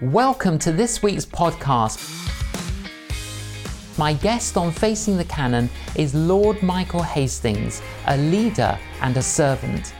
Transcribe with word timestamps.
Welcome 0.00 0.58
to 0.60 0.72
this 0.72 1.02
week's 1.02 1.24
podcast. 1.26 1.98
My 3.98 4.14
guest 4.14 4.56
on 4.56 4.72
Facing 4.72 5.16
the 5.16 5.24
Canon 5.24 5.68
is 5.94 6.14
Lord 6.14 6.60
Michael 6.62 7.02
Hastings, 7.02 7.82
a 8.06 8.16
leader 8.16 8.78
and 9.00 9.16
a 9.16 9.22
servant. 9.22 9.94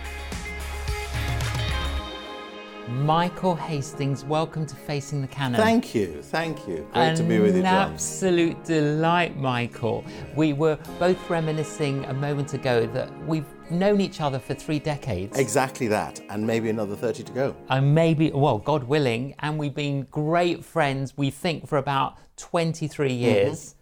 Michael 2.89 3.55
Hastings, 3.55 4.25
welcome 4.25 4.67
to 4.67 4.75
Facing 4.77 5.21
the 5.23 5.29
Canon. 5.29 5.61
Thank 5.61 5.95
you, 5.95 6.21
thank 6.23 6.67
you. 6.67 6.87
Great 6.93 7.17
to 7.17 7.23
be 7.23 7.39
with 7.39 7.57
you, 7.57 7.63
John. 7.63 7.93
absolute 7.93 8.63
delight, 8.65 9.37
Michael. 9.37 10.05
We 10.35 10.53
were 10.53 10.79
both 10.99 11.31
reminiscing 11.31 12.05
a 12.07 12.15
moment 12.15 12.55
ago 12.55 12.87
that 12.89 13.11
we've 13.27 13.47
known 13.73 14.01
each 14.01 14.21
other 14.21 14.39
for 14.39 14.55
three 14.55 14.79
decades. 14.79 15.39
Exactly 15.39 15.87
that, 15.89 16.21
and 16.31 16.47
maybe 16.47 16.71
another 16.71 16.95
30 16.97 17.23
to 17.25 17.33
go. 17.33 17.57
and 17.69 17.95
maybe, 17.95 18.31
well, 18.31 18.59
God 18.59 18.85
willing, 18.85 19.35
and 19.41 19.59
we've 19.59 19.75
been 19.75 20.03
great 20.11 20.65
friends, 20.65 21.17
we 21.17 21.31
think, 21.31 21.67
for 21.69 21.79
about 21.79 22.17
23 22.37 23.13
years. 23.13 23.75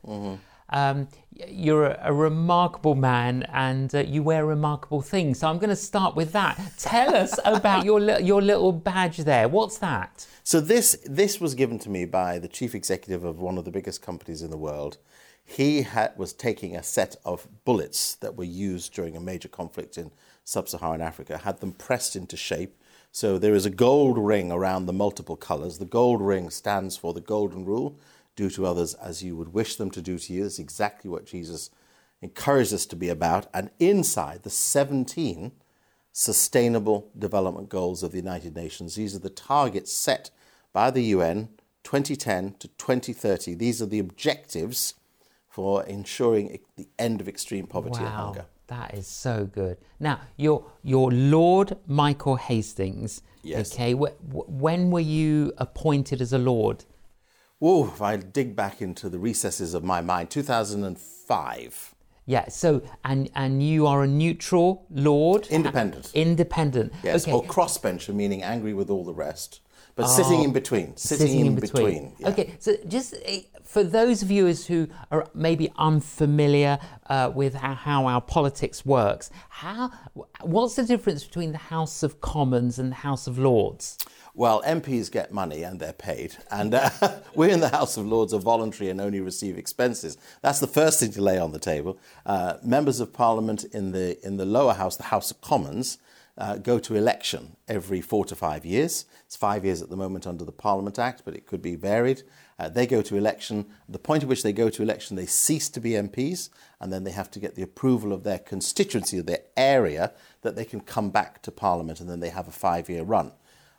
Um, 0.73 1.09
you're 1.48 1.87
a, 1.87 1.98
a 2.05 2.12
remarkable 2.12 2.95
man 2.95 3.43
and 3.53 3.93
uh, 3.93 4.01
you 4.01 4.23
wear 4.23 4.47
remarkable 4.47 5.03
things. 5.03 5.41
So 5.41 5.48
I'm 5.48 5.59
going 5.59 5.71
to 5.71 5.75
start 5.77 6.15
with 6.15 6.31
that. 6.33 6.61
Tell 6.79 7.17
us 7.17 7.37
about 7.45 7.84
your, 7.84 7.98
li- 8.01 8.23
your 8.23 8.41
little 8.41 8.70
badge 8.73 9.17
there. 9.19 9.48
What's 9.48 9.79
that? 9.79 10.27
So 10.45 10.61
this 10.61 10.97
this 11.05 11.41
was 11.41 11.55
given 11.55 11.79
to 11.81 11.91
me 11.91 12.05
by 12.05 12.39
the 12.39 12.48
chief 12.48 12.75
executive 12.75 13.25
of 13.25 13.41
one 13.41 13.59
of 13.59 13.65
the 13.65 13.70
biggest 13.73 14.01
companies 14.03 14.43
in 14.43 14.51
the 14.51 14.57
world. 14.57 14.98
He 15.57 15.83
had, 15.83 16.17
was 16.17 16.33
taking 16.33 16.77
a 16.77 16.83
set 16.83 17.17
of 17.25 17.49
bullets 17.65 18.15
that 18.17 18.37
were 18.37 18.45
used 18.45 18.95
during 18.95 19.17
a 19.17 19.21
major 19.21 19.49
conflict 19.49 19.99
in 19.99 20.13
sub-Saharan 20.45 21.01
Africa, 21.01 21.39
had 21.39 21.59
them 21.59 21.73
pressed 21.73 22.15
into 22.15 22.37
shape. 22.37 22.81
So 23.11 23.37
there 23.37 23.57
is 23.57 23.67
a 23.67 23.71
gold 23.71 24.17
ring 24.17 24.53
around 24.53 24.87
the 24.87 24.93
multiple 24.93 25.35
colors. 25.35 25.79
The 25.79 25.85
gold 25.85 26.21
ring 26.21 26.51
stands 26.51 26.97
for 26.97 27.13
the 27.13 27.21
golden 27.21 27.65
rule: 27.65 27.99
do 28.37 28.49
to 28.51 28.65
others 28.65 28.95
as 28.95 29.25
you 29.25 29.34
would 29.34 29.53
wish 29.53 29.75
them 29.75 29.91
to 29.91 30.01
do 30.01 30.20
to 30.20 30.33
you. 30.33 30.45
That's 30.45 30.61
exactly 30.61 31.11
what 31.11 31.27
Jesus 31.27 31.70
encouraged 32.23 32.73
us 32.73 32.87
to 32.87 32.95
be 32.95 33.09
about. 33.09 33.48
And 33.53 33.70
inside 33.81 34.45
the 34.45 34.51
17 34.51 35.51
Sustainable 36.12 37.11
Development 37.19 37.69
Goals 37.69 38.05
of 38.05 38.12
the 38.12 38.19
United 38.19 38.55
Nations. 38.55 38.95
These 38.95 39.17
are 39.17 39.20
the 39.20 39.31
targets 39.31 39.92
set 39.92 40.31
by 40.73 40.92
the 40.92 41.03
UN 41.17 41.48
2010 41.83 42.55
to 42.61 42.69
2030. 42.69 43.55
These 43.55 43.83
are 43.83 43.87
the 43.87 43.98
objectives 43.98 44.95
for 45.51 45.84
ensuring 45.84 46.59
the 46.77 46.89
end 46.98 47.20
of 47.20 47.29
extreme 47.29 47.67
poverty 47.67 47.98
and 47.98 48.09
hunger. 48.09 48.47
that 48.69 48.95
is 48.95 49.06
so 49.09 49.45
good. 49.53 49.77
Now, 49.98 50.20
your 50.37 50.65
your 50.83 51.11
Lord 51.11 51.77
Michael 51.87 52.37
Hastings. 52.37 53.20
Yes. 53.42 53.73
Okay. 53.75 53.92
Wh- 53.95 54.17
wh- 54.33 54.48
when 54.48 54.91
were 54.92 55.01
you 55.19 55.53
appointed 55.59 56.20
as 56.23 56.33
a 56.33 56.39
Lord? 56.39 56.84
Whoa, 57.59 57.87
if 57.89 58.01
I 58.01 58.17
dig 58.17 58.55
back 58.55 58.81
into 58.81 59.09
the 59.09 59.19
recesses 59.19 59.75
of 59.75 59.83
my 59.84 60.01
mind, 60.01 60.31
2005. 60.31 61.95
Yeah. 62.27 62.48
So, 62.48 62.83
and 63.05 63.29
and 63.35 63.62
you 63.62 63.87
are 63.89 64.03
a 64.05 64.07
neutral 64.07 64.87
Lord. 64.91 65.47
Independent. 65.48 66.12
Independent. 66.14 66.92
Yes, 67.03 67.25
Okay. 67.25 67.33
or 67.33 67.42
crossbencher, 67.45 68.14
meaning 68.14 68.42
angry 68.42 68.73
with 68.73 68.89
all 68.89 69.05
the 69.05 69.14
rest, 69.14 69.61
but 69.97 70.07
sitting 70.07 70.42
in 70.45 70.53
between. 70.53 70.97
Sitting, 70.97 71.27
Oh, 71.27 71.29
sitting 71.31 71.47
in 71.47 71.55
between. 71.57 72.12
yeah. 72.19 72.29
Okay, 72.29 72.55
so 72.61 72.77
just 72.87 73.14
eh, 73.25 73.41
for 73.71 73.85
those 73.85 74.25
viewers 74.25 74.67
who 74.67 74.89
are 75.13 75.29
maybe 75.33 75.71
unfamiliar 75.79 76.77
uh, 77.09 77.31
with 77.33 77.55
how, 77.55 77.75
how 77.75 78.07
our 78.07 78.21
politics 78.21 78.85
works, 78.85 79.31
how 79.49 79.93
what's 80.41 80.75
the 80.75 80.83
difference 80.83 81.23
between 81.23 81.53
the 81.53 81.59
House 81.59 82.03
of 82.03 82.21
Commons 82.21 82.81
and 82.81 82.91
the 82.91 82.97
House 82.97 83.29
of 83.29 83.39
Lords? 83.39 83.97
Well, 84.35 84.61
MPs 84.63 85.09
get 85.09 85.33
money 85.33 85.63
and 85.63 85.79
they're 85.79 85.93
paid, 85.93 86.37
and 86.51 86.75
uh, 86.75 86.91
we 87.37 87.53
in 87.53 87.61
the 87.61 87.69
House 87.69 87.97
of 87.97 88.07
Lords 88.07 88.35
are 88.35 88.41
voluntary 88.41 88.91
and 88.91 89.01
only 89.01 89.21
receive 89.21 89.57
expenses. 89.57 90.19
That's 90.43 90.59
the 90.59 90.67
first 90.67 90.98
thing 90.98 91.13
to 91.13 91.23
lay 91.23 91.39
on 91.39 91.53
the 91.53 91.61
table. 91.61 91.97
Uh, 92.27 92.55
members 92.65 92.98
of 92.98 93.13
Parliament 93.13 93.64
in 93.73 93.92
the 93.92 94.19
in 94.27 94.36
the 94.36 94.47
lower 94.47 94.75
house, 94.75 94.97
the 94.97 95.05
House 95.05 95.30
of 95.30 95.41
Commons, 95.42 95.98
uh, 96.40 96.56
go 96.56 96.78
to 96.78 96.96
election 96.96 97.55
every 97.68 98.01
four 98.01 98.24
to 98.24 98.34
five 98.34 98.64
years. 98.64 99.05
It's 99.27 99.36
five 99.36 99.62
years 99.62 99.83
at 99.83 99.90
the 99.90 99.96
moment 99.96 100.27
under 100.27 100.45
the 100.45 100.51
Parliament 100.51 100.98
Act, 100.98 101.23
but 101.24 101.34
it 101.34 101.46
could 101.46 101.61
be 101.61 101.77
varied. 101.77 102.23
Uh, 102.58 102.70
they 102.70 102.86
go 102.86 103.02
to 103.02 103.17
election. 103.17 103.67
The 103.89 103.98
point 103.98 104.23
at 104.23 104.28
which 104.28 104.42
they 104.42 104.55
go 104.55 104.70
to 104.70 104.83
election, 104.83 105.17
they 105.17 105.27
cease 105.27 105.68
to 105.68 105.80
be 105.80 105.90
MPs, 105.90 106.48
and 106.80 106.90
then 106.90 107.05
they 107.05 107.11
have 107.11 107.30
to 107.33 107.39
get 107.39 107.56
the 107.56 107.62
approval 107.62 108.12
of 108.12 108.24
their 108.24 108.39
constituency, 108.39 109.18
of 109.18 109.27
their 109.27 109.42
area, 109.55 110.14
that 110.40 110.56
they 110.56 110.64
can 110.64 110.80
come 110.80 111.11
back 111.11 111.42
to 111.42 111.50
Parliament, 111.50 112.00
and 112.00 112.08
then 112.08 112.20
they 112.20 112.30
have 112.30 112.48
a 112.48 112.52
five-year 112.52 113.02
run. 113.02 113.33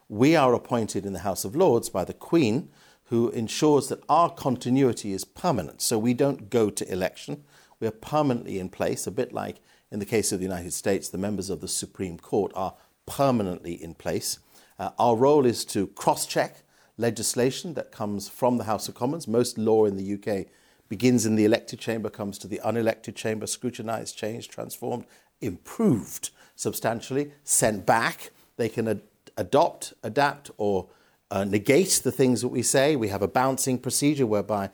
We 0.08 0.36
are 0.36 0.54
appointed 0.54 1.04
in 1.04 1.14
the 1.14 1.20
House 1.20 1.44
of 1.44 1.56
Lords 1.56 1.90
by 1.90 2.06
the 2.06 2.14
Queen, 2.14 2.70
who 3.06 3.30
ensures 3.32 3.88
that 3.88 4.04
our 4.08 4.30
continuity 4.30 5.14
is 5.14 5.26
permanent. 5.26 5.82
So 5.82 5.98
we 5.98 6.14
don't 6.14 6.52
go 6.52 6.70
to 6.70 6.92
election. 6.92 7.44
We 7.80 7.88
are 7.88 7.92
permanently 7.92 8.60
in 8.60 8.70
place, 8.70 9.08
a 9.08 9.12
bit 9.12 9.34
like 9.34 9.62
in 9.92 10.00
the 10.00 10.06
case 10.06 10.32
of 10.32 10.40
the 10.40 10.46
United 10.46 10.74
States, 10.74 11.10
the 11.10 11.18
members 11.18 11.50
of 11.50 11.62
the 11.62 11.68
Supreme 11.68 12.18
Court 12.18 12.52
are 12.56 12.76
permanently 13.06 13.74
in 13.74 13.94
place. 13.94 14.40
Uh, 14.80 14.92
our 14.98 15.16
role 15.16 15.46
is 15.46 15.66
to 15.66 15.88
cross 15.88 16.26
check 16.26 16.64
legislation 16.98 17.74
that 17.74 17.92
comes 17.92 18.30
from 18.30 18.58
the 18.58 18.64
House 18.64 18.88
of 18.88 18.96
Commons. 18.96 19.28
Most 19.28 19.58
law 19.58 19.86
in 19.86 19.98
the 19.98 20.14
UK 20.14 20.48
begins 20.88 21.26
in 21.26 21.36
the 21.36 21.46
elected 21.46 21.80
chamber, 21.80 22.10
comes 22.10 22.38
to 22.38 22.48
the 22.48 22.62
unelected 22.64 23.16
chamber, 23.16 23.48
scrutinised, 23.48 24.18
changed, 24.18 24.52
transformed, 24.52 25.06
improved 25.42 26.30
substantially, 26.56 27.32
sent 27.44 27.86
back. 27.86 28.32
They 28.58 28.70
can 28.70 28.88
ad- 28.88 29.02
adopt, 29.38 29.94
adapt, 30.04 30.52
or 30.58 30.90
uh, 31.32 31.46
negate 31.46 32.02
the 32.04 32.12
things 32.12 32.42
that 32.42 32.50
we 32.50 32.62
say. 32.62 32.96
We 32.96 33.08
have 33.08 33.22
a 33.22 33.28
bouncing 33.28 33.80
procedure 33.80 34.28
whereby 34.28 34.70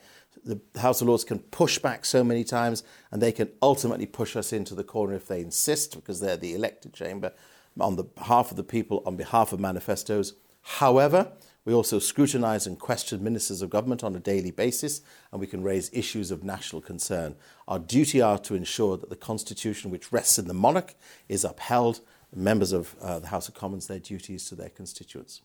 the 0.48 0.80
House 0.80 1.00
of 1.00 1.08
Lords 1.08 1.24
can 1.24 1.38
push 1.38 1.78
back 1.78 2.04
so 2.04 2.24
many 2.24 2.42
times 2.42 2.82
and 3.12 3.20
they 3.20 3.32
can 3.32 3.50
ultimately 3.60 4.06
push 4.06 4.34
us 4.34 4.52
into 4.52 4.74
the 4.74 4.82
corner 4.82 5.14
if 5.14 5.28
they 5.28 5.40
insist 5.40 5.94
because 5.94 6.20
they're 6.20 6.36
the 6.36 6.54
elected 6.54 6.94
chamber 6.94 7.32
on 7.78 7.96
the 7.96 8.04
behalf 8.04 8.50
of 8.50 8.56
the 8.56 8.64
people, 8.64 9.02
on 9.06 9.14
behalf 9.16 9.52
of 9.52 9.60
manifestos. 9.60 10.32
However, 10.62 11.32
we 11.64 11.74
also 11.74 11.98
scrutinise 11.98 12.66
and 12.66 12.78
question 12.78 13.22
ministers 13.22 13.60
of 13.60 13.68
government 13.68 14.02
on 14.02 14.16
a 14.16 14.20
daily 14.20 14.50
basis, 14.50 15.02
and 15.30 15.40
we 15.40 15.46
can 15.46 15.62
raise 15.62 15.90
issues 15.92 16.30
of 16.30 16.42
national 16.42 16.80
concern. 16.80 17.36
Our 17.68 17.78
duty 17.78 18.22
are 18.22 18.38
to 18.38 18.54
ensure 18.54 18.96
that 18.96 19.10
the 19.10 19.16
constitution, 19.16 19.90
which 19.90 20.10
rests 20.10 20.38
in 20.38 20.48
the 20.48 20.54
monarch, 20.54 20.94
is 21.28 21.44
upheld. 21.44 22.00
Members 22.34 22.72
of 22.72 22.94
uh, 23.00 23.18
the 23.18 23.28
House 23.28 23.48
of 23.48 23.54
Commons, 23.54 23.86
their 23.86 23.98
duties 23.98 24.48
to 24.48 24.54
their 24.54 24.70
constituents. 24.70 25.42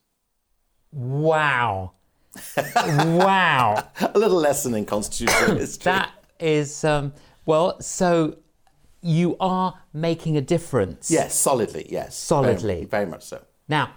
Wow, 0.94 1.92
wow, 2.78 3.88
A 4.00 4.18
little 4.18 4.38
lesson 4.40 4.74
in 4.76 4.86
constitutional 4.86 5.56
history. 5.60 5.92
that 5.92 6.12
is 6.40 6.84
um, 6.84 7.14
well. 7.46 7.80
So 7.82 8.38
you 9.02 9.36
are 9.40 9.74
making 9.94 10.38
a 10.38 10.42
difference. 10.42 11.12
yes, 11.12 11.36
solidly, 11.36 11.86
yes. 11.90 12.16
Solidly. 12.18 12.76
Very, 12.76 12.86
very 12.86 13.06
much 13.06 13.24
so. 13.24 13.44
Now, 13.68 13.92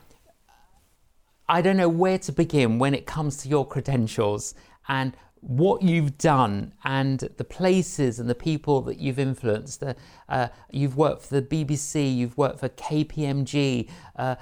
I 1.48 1.62
don't 1.62 1.76
know 1.76 1.88
where 1.88 2.18
to 2.18 2.32
begin 2.32 2.78
when 2.78 2.94
it 2.94 3.06
comes 3.06 3.36
to 3.38 3.48
your 3.48 3.66
credentials 3.66 4.54
and 4.88 5.16
what 5.40 5.82
you've 5.82 6.18
done 6.18 6.72
and 6.84 7.20
the 7.36 7.44
places 7.44 8.18
and 8.18 8.28
the 8.28 8.34
people 8.34 8.80
that 8.82 8.98
you've 8.98 9.18
influenced. 9.18 9.82
Uh, 9.82 9.94
uh, 10.28 10.48
you've 10.70 10.96
worked 10.96 11.22
for 11.22 11.40
the 11.40 11.42
BBC, 11.42 12.16
you've 12.16 12.36
worked 12.36 12.58
for 12.60 12.68
KPMG, 12.70 13.88
uh, 14.16 14.36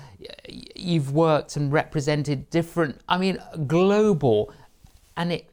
you've 0.74 1.12
worked 1.12 1.56
and 1.56 1.72
represented 1.72 2.48
different, 2.50 3.00
I 3.08 3.18
mean, 3.18 3.38
global. 3.66 4.52
And 5.16 5.32
it, 5.32 5.50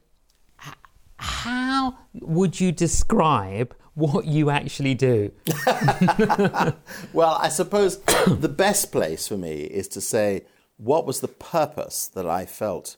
how 1.16 1.98
would 2.14 2.58
you 2.58 2.72
describe 2.72 3.74
what 3.94 4.24
you 4.24 4.50
actually 4.50 4.94
do? 4.94 5.32
Well, 7.12 7.36
I 7.38 7.48
suppose 7.50 7.98
the 8.26 8.48
best 8.48 8.90
place 8.90 9.28
for 9.28 9.36
me 9.36 9.62
is 9.62 9.86
to 9.88 10.00
say 10.00 10.46
what 10.78 11.06
was 11.06 11.20
the 11.20 11.28
purpose 11.28 12.08
that 12.08 12.26
I 12.26 12.46
felt 12.46 12.96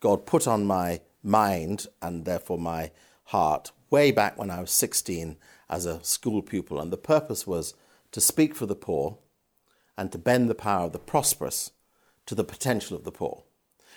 God 0.00 0.24
put 0.24 0.48
on 0.48 0.64
my 0.64 1.00
mind 1.22 1.86
and 2.02 2.24
therefore 2.24 2.58
my 2.58 2.90
heart 3.24 3.72
way 3.90 4.10
back 4.10 4.38
when 4.38 4.50
I 4.50 4.60
was 4.60 4.70
16 4.70 5.36
as 5.68 5.86
a 5.86 6.02
school 6.04 6.42
pupil. 6.42 6.80
And 6.80 6.92
the 6.92 6.96
purpose 6.96 7.46
was 7.46 7.74
to 8.12 8.20
speak 8.20 8.54
for 8.54 8.66
the 8.66 8.74
poor 8.74 9.18
and 9.96 10.10
to 10.12 10.18
bend 10.18 10.48
the 10.48 10.54
power 10.54 10.86
of 10.86 10.92
the 10.92 10.98
prosperous 10.98 11.72
to 12.26 12.34
the 12.34 12.44
potential 12.44 12.96
of 12.96 13.04
the 13.04 13.12
poor. 13.12 13.42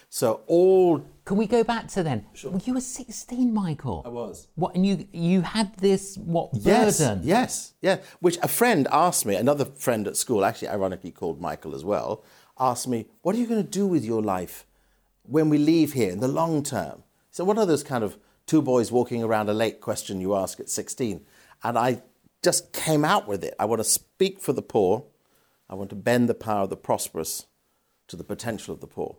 So 0.09 0.41
all 0.45 1.03
Can 1.25 1.37
we 1.37 1.47
go 1.47 1.63
back 1.63 1.87
to 1.89 2.03
then? 2.03 2.25
Well, 2.43 2.61
you 2.63 2.75
were 2.75 2.81
16, 2.81 3.51
Michael. 3.51 4.03
I 4.05 4.09
was. 4.09 4.47
What? 4.53 4.75
And 4.75 4.85
you 4.85 5.07
you 5.11 5.41
had 5.41 5.75
this 5.77 6.17
what 6.17 6.51
Yes, 6.53 6.99
burden? 6.99 7.21
yes, 7.23 7.73
yeah. 7.81 7.97
Which 8.19 8.37
a 8.43 8.47
friend 8.47 8.87
asked 8.91 9.25
me, 9.25 9.35
another 9.35 9.65
friend 9.65 10.07
at 10.07 10.15
school, 10.15 10.45
actually 10.45 10.67
ironically 10.67 11.09
called 11.11 11.41
Michael 11.41 11.73
as 11.73 11.83
well, 11.83 12.23
asked 12.59 12.87
me, 12.87 13.07
What 13.23 13.35
are 13.35 13.39
you 13.39 13.47
going 13.47 13.63
to 13.63 13.69
do 13.69 13.87
with 13.87 14.05
your 14.05 14.21
life 14.21 14.67
when 15.23 15.49
we 15.49 15.57
leave 15.57 15.93
here 15.93 16.11
in 16.11 16.19
the 16.19 16.27
long 16.27 16.61
term? 16.61 17.02
So, 17.33 17.43
what 17.43 17.57
are 17.57 17.65
those 17.65 17.81
kind 17.81 18.03
of 18.03 18.19
two 18.45 18.61
boys 18.61 18.91
walking 18.91 19.23
around 19.23 19.49
a 19.49 19.55
lake 19.55 19.81
question 19.81 20.21
you 20.21 20.35
ask 20.35 20.59
at 20.59 20.69
16? 20.69 21.25
And 21.63 21.79
I 21.79 22.03
just 22.43 22.71
came 22.73 23.03
out 23.03 23.27
with 23.27 23.43
it. 23.43 23.55
I 23.57 23.65
want 23.65 23.79
to 23.79 23.83
speak 23.83 24.39
for 24.39 24.53
the 24.53 24.61
poor, 24.61 25.05
I 25.67 25.73
want 25.73 25.89
to 25.89 25.95
bend 25.95 26.29
the 26.29 26.35
power 26.35 26.65
of 26.65 26.69
the 26.69 26.77
prosperous 26.77 27.47
to 28.09 28.15
the 28.15 28.23
potential 28.23 28.71
of 28.71 28.81
the 28.81 28.87
poor. 28.87 29.17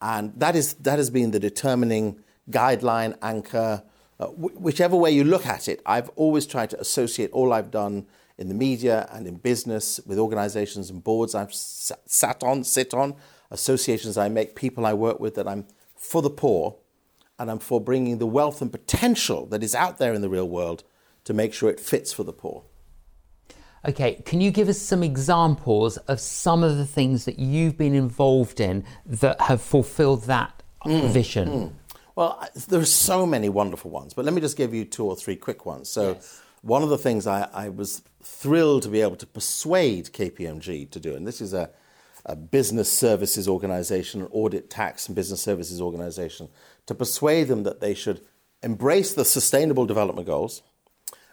And 0.00 0.32
that, 0.40 0.56
is, 0.56 0.72
that 0.74 0.98
has 0.98 1.10
been 1.10 1.32
the 1.32 1.38
determining 1.38 2.18
guideline, 2.50 3.18
anchor, 3.20 3.82
uh, 4.18 4.28
wh- 4.28 4.58
whichever 4.58 4.96
way 4.96 5.10
you 5.10 5.22
look 5.22 5.44
at 5.44 5.68
it. 5.68 5.82
I've 5.84 6.08
always 6.16 6.46
tried 6.46 6.70
to 6.70 6.80
associate 6.80 7.30
all 7.32 7.52
I've 7.52 7.70
done 7.70 8.06
in 8.38 8.48
the 8.48 8.54
media 8.54 9.06
and 9.12 9.26
in 9.26 9.36
business 9.36 10.00
with 10.06 10.18
organizations 10.18 10.88
and 10.88 11.04
boards 11.04 11.34
I've 11.34 11.52
sat 11.52 12.42
on, 12.42 12.64
sit 12.64 12.94
on, 12.94 13.16
associations 13.50 14.16
I 14.16 14.30
make, 14.30 14.56
people 14.56 14.86
I 14.86 14.94
work 14.94 15.20
with, 15.20 15.34
that 15.34 15.46
I'm 15.46 15.66
for 15.94 16.22
the 16.22 16.30
poor 16.30 16.78
and 17.38 17.50
I'm 17.50 17.58
for 17.58 17.80
bringing 17.80 18.18
the 18.18 18.26
wealth 18.26 18.62
and 18.62 18.70
potential 18.70 19.46
that 19.46 19.62
is 19.62 19.74
out 19.74 19.98
there 19.98 20.12
in 20.12 20.22
the 20.22 20.28
real 20.28 20.48
world 20.48 20.84
to 21.24 21.34
make 21.34 21.54
sure 21.54 21.70
it 21.70 21.80
fits 21.80 22.12
for 22.12 22.24
the 22.24 22.32
poor. 22.32 22.64
Okay, 23.84 24.22
can 24.24 24.40
you 24.40 24.50
give 24.52 24.68
us 24.68 24.78
some 24.78 25.02
examples 25.02 25.96
of 25.96 26.20
some 26.20 26.62
of 26.62 26.76
the 26.76 26.86
things 26.86 27.24
that 27.24 27.38
you've 27.38 27.76
been 27.76 27.94
involved 27.94 28.60
in 28.60 28.84
that 29.04 29.40
have 29.40 29.60
fulfilled 29.60 30.24
that 30.24 30.62
mm, 30.84 31.10
vision? 31.10 31.48
Mm. 31.48 31.72
Well, 32.14 32.46
there 32.68 32.78
are 32.78 32.84
so 32.84 33.26
many 33.26 33.48
wonderful 33.48 33.90
ones, 33.90 34.14
but 34.14 34.24
let 34.24 34.34
me 34.34 34.40
just 34.40 34.56
give 34.56 34.72
you 34.72 34.84
two 34.84 35.04
or 35.04 35.16
three 35.16 35.34
quick 35.34 35.66
ones. 35.66 35.88
So, 35.88 36.12
yes. 36.12 36.40
one 36.60 36.82
of 36.82 36.90
the 36.90 36.98
things 36.98 37.26
I, 37.26 37.48
I, 37.52 37.70
was 37.70 38.02
thrilled 38.22 38.82
to 38.82 38.88
be 38.88 39.00
able 39.00 39.16
to 39.16 39.26
persuade 39.26 40.12
KPMG 40.12 40.90
to 40.90 41.00
do, 41.00 41.16
and 41.16 41.26
this 41.26 41.40
is 41.40 41.52
a, 41.54 41.70
a 42.24 42.36
business 42.36 42.92
services 42.92 43.48
organization, 43.48 44.22
an 44.22 44.28
audit, 44.30 44.70
tax, 44.70 45.06
and 45.06 45.16
business 45.16 45.42
services 45.42 45.80
organization, 45.80 46.48
to 46.86 46.94
persuade 46.94 47.48
them 47.48 47.62
that 47.64 47.80
they 47.80 47.94
should 47.94 48.20
embrace 48.62 49.14
the 49.14 49.24
sustainable 49.24 49.86
development 49.86 50.26
goals 50.26 50.62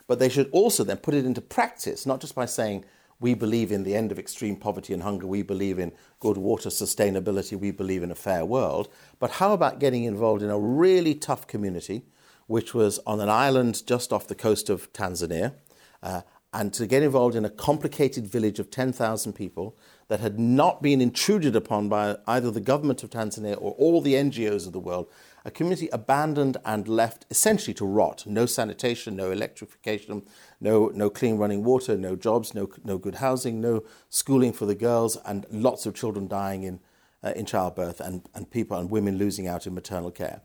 but 0.09 0.17
they 0.17 0.27
should 0.27 0.49
also 0.51 0.83
then 0.83 0.97
put 0.97 1.13
it 1.13 1.23
into 1.23 1.39
practice, 1.39 2.07
not 2.07 2.19
just 2.19 2.33
by 2.33 2.45
saying, 2.45 2.83
we 3.19 3.35
believe 3.35 3.71
in 3.71 3.83
the 3.83 3.95
end 3.95 4.11
of 4.11 4.17
extreme 4.17 4.55
poverty 4.55 4.91
and 4.91 5.03
hunger, 5.03 5.27
we 5.27 5.43
believe 5.43 5.77
in 5.77 5.91
good 6.19 6.35
water 6.35 6.69
sustainability, 6.69 7.57
we 7.57 7.69
believe 7.69 8.01
in 8.01 8.09
a 8.09 8.15
fair 8.15 8.43
world. 8.43 8.89
But 9.19 9.33
how 9.33 9.53
about 9.53 9.79
getting 9.79 10.05
involved 10.05 10.41
in 10.41 10.49
a 10.49 10.57
really 10.57 11.13
tough 11.13 11.45
community, 11.45 12.05
which 12.47 12.73
was 12.73 12.99
on 13.05 13.19
an 13.19 13.29
island 13.29 13.85
just 13.85 14.11
off 14.11 14.27
the 14.27 14.33
coast 14.33 14.67
of 14.67 14.91
Tanzania, 14.93 15.53
uh, 16.01 16.21
and 16.51 16.73
to 16.73 16.87
get 16.87 17.03
involved 17.03 17.35
in 17.35 17.45
a 17.45 17.49
complicated 17.49 18.25
village 18.25 18.59
of 18.59 18.71
10,000 18.71 19.33
people 19.33 19.77
that 20.07 20.19
had 20.19 20.39
not 20.39 20.81
been 20.81 20.99
intruded 20.99 21.55
upon 21.55 21.87
by 21.87 22.17
either 22.25 22.49
the 22.49 22.59
government 22.59 23.03
of 23.03 23.11
Tanzania 23.11 23.55
or 23.61 23.73
all 23.73 24.01
the 24.01 24.15
NGOs 24.15 24.65
of 24.65 24.73
the 24.73 24.79
world, 24.79 25.07
a 25.45 25.51
community 25.51 25.87
abandoned 25.93 26.57
and 26.65 26.87
left 26.87 27.27
essentially 27.29 27.73
to 27.75 27.85
rot. 27.85 28.25
No 28.25 28.47
sanitation, 28.47 29.15
no 29.15 29.29
electrification, 29.29 30.23
no, 30.59 30.87
no 30.87 31.11
clean 31.11 31.37
running 31.37 31.63
water, 31.63 31.95
no 31.95 32.15
jobs, 32.15 32.55
no, 32.55 32.67
no 32.83 32.97
good 32.97 33.15
housing, 33.15 33.61
no 33.61 33.83
schooling 34.09 34.51
for 34.51 34.65
the 34.65 34.75
girls, 34.75 35.17
and 35.25 35.45
lots 35.51 35.85
of 35.85 35.93
children 35.93 36.27
dying 36.27 36.63
in, 36.63 36.79
uh, 37.23 37.33
in 37.35 37.45
childbirth 37.45 37.99
and, 37.99 38.27
and 38.33 38.49
people 38.49 38.75
and 38.75 38.89
women 38.89 39.19
losing 39.19 39.47
out 39.47 39.67
in 39.67 39.75
maternal 39.75 40.09
care. 40.09 40.41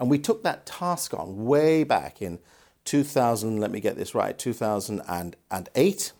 And 0.00 0.08
we 0.08 0.18
took 0.18 0.42
that 0.42 0.64
task 0.64 1.12
on 1.12 1.44
way 1.44 1.84
back 1.84 2.22
in 2.22 2.38
2000, 2.84 3.58
let 3.58 3.70
me 3.70 3.80
get 3.80 3.96
this 3.96 4.14
right, 4.14 4.38
2008. 4.38 6.12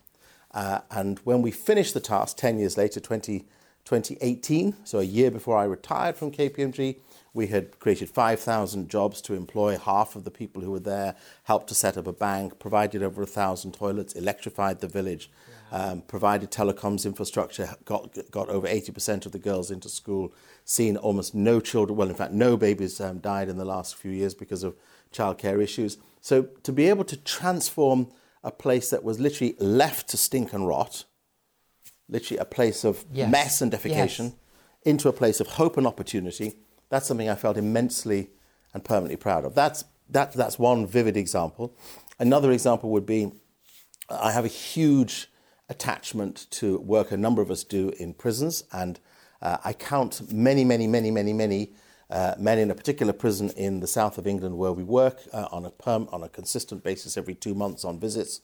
Uh, 0.51 0.79
and 0.91 1.19
when 1.19 1.41
we 1.41 1.51
finished 1.51 1.93
the 1.93 1.99
task 1.99 2.37
10 2.37 2.59
years 2.59 2.77
later, 2.77 2.99
20, 2.99 3.39
2018, 3.85 4.75
so 4.83 4.99
a 4.99 5.03
year 5.03 5.31
before 5.31 5.57
I 5.57 5.63
retired 5.65 6.15
from 6.15 6.31
KPMG, 6.31 6.97
we 7.33 7.47
had 7.47 7.79
created 7.79 8.09
5,000 8.09 8.89
jobs 8.89 9.19
to 9.21 9.33
employ 9.33 9.77
half 9.77 10.15
of 10.15 10.23
the 10.23 10.31
people 10.31 10.61
who 10.61 10.71
were 10.71 10.79
there, 10.79 11.15
helped 11.43 11.67
to 11.69 11.75
set 11.75 11.97
up 11.97 12.05
a 12.05 12.13
bank, 12.13 12.59
provided 12.59 13.01
over 13.01 13.23
1,000 13.23 13.73
toilets, 13.73 14.13
electrified 14.13 14.79
the 14.79 14.87
village, 14.87 15.31
um, 15.71 16.01
provided 16.01 16.51
telecoms 16.51 17.05
infrastructure, 17.05 17.75
got, 17.85 18.15
got 18.29 18.49
over 18.49 18.67
80% 18.67 19.25
of 19.25 19.31
the 19.31 19.39
girls 19.39 19.71
into 19.71 19.89
school, 19.89 20.31
seen 20.63 20.95
almost 20.95 21.33
no 21.33 21.59
children, 21.59 21.97
well, 21.97 22.09
in 22.09 22.15
fact, 22.15 22.31
no 22.31 22.55
babies 22.55 23.01
um, 23.01 23.17
died 23.17 23.49
in 23.49 23.57
the 23.57 23.65
last 23.65 23.95
few 23.95 24.11
years 24.11 24.35
because 24.35 24.63
of 24.63 24.75
childcare 25.13 25.61
issues. 25.61 25.97
So 26.21 26.43
to 26.63 26.71
be 26.71 26.89
able 26.89 27.05
to 27.05 27.17
transform 27.17 28.11
a 28.43 28.51
place 28.51 28.89
that 28.89 29.03
was 29.03 29.19
literally 29.19 29.55
left 29.59 30.09
to 30.09 30.17
stink 30.17 30.53
and 30.53 30.67
rot, 30.67 31.05
literally 32.09 32.39
a 32.39 32.45
place 32.45 32.83
of 32.83 33.05
yes. 33.13 33.31
mess 33.31 33.61
and 33.61 33.71
defecation, 33.71 34.19
yes. 34.19 34.33
into 34.83 35.07
a 35.07 35.13
place 35.13 35.39
of 35.39 35.47
hope 35.47 35.77
and 35.77 35.87
opportunity 35.87 36.55
that's 36.93 37.07
something 37.07 37.27
I 37.27 37.33
felt 37.33 37.57
immensely 37.57 38.29
and 38.71 38.85
permanently 38.85 39.15
proud 39.15 39.45
of. 39.45 39.55
That's, 39.55 39.83
that, 40.09 40.33
that's 40.33 40.59
one 40.59 40.85
vivid 40.85 41.17
example. 41.17 41.75
Another 42.19 42.51
example 42.51 42.91
would 42.91 43.07
be 43.07 43.31
I 44.11 44.31
have 44.31 44.45
a 44.45 44.49
huge 44.49 45.27
attachment 45.69 46.45
to 46.51 46.77
work 46.77 47.11
a 47.11 47.17
number 47.17 47.41
of 47.41 47.49
us 47.49 47.63
do 47.63 47.91
in 47.97 48.13
prisons, 48.13 48.65
and 48.71 48.99
uh, 49.41 49.57
I 49.65 49.73
count 49.73 50.31
many, 50.31 50.63
many, 50.63 50.85
many, 50.85 51.09
many, 51.09 51.33
many 51.33 51.71
uh, 52.13 52.35
men 52.37 52.59
in 52.59 52.69
a 52.69 52.75
particular 52.75 53.11
prison 53.11 53.49
in 53.57 53.79
the 53.79 53.87
south 53.87 54.19
of 54.19 54.27
England 54.27 54.55
where 54.57 54.71
we 54.71 54.83
work 54.83 55.19
uh, 55.33 55.47
on 55.51 55.65
a 55.65 55.71
perm, 55.71 56.07
on 56.11 56.21
a 56.21 56.29
consistent 56.29 56.83
basis 56.83 57.17
every 57.17 57.33
two 57.33 57.55
months 57.55 57.83
on 57.83 57.99
visits. 57.99 58.41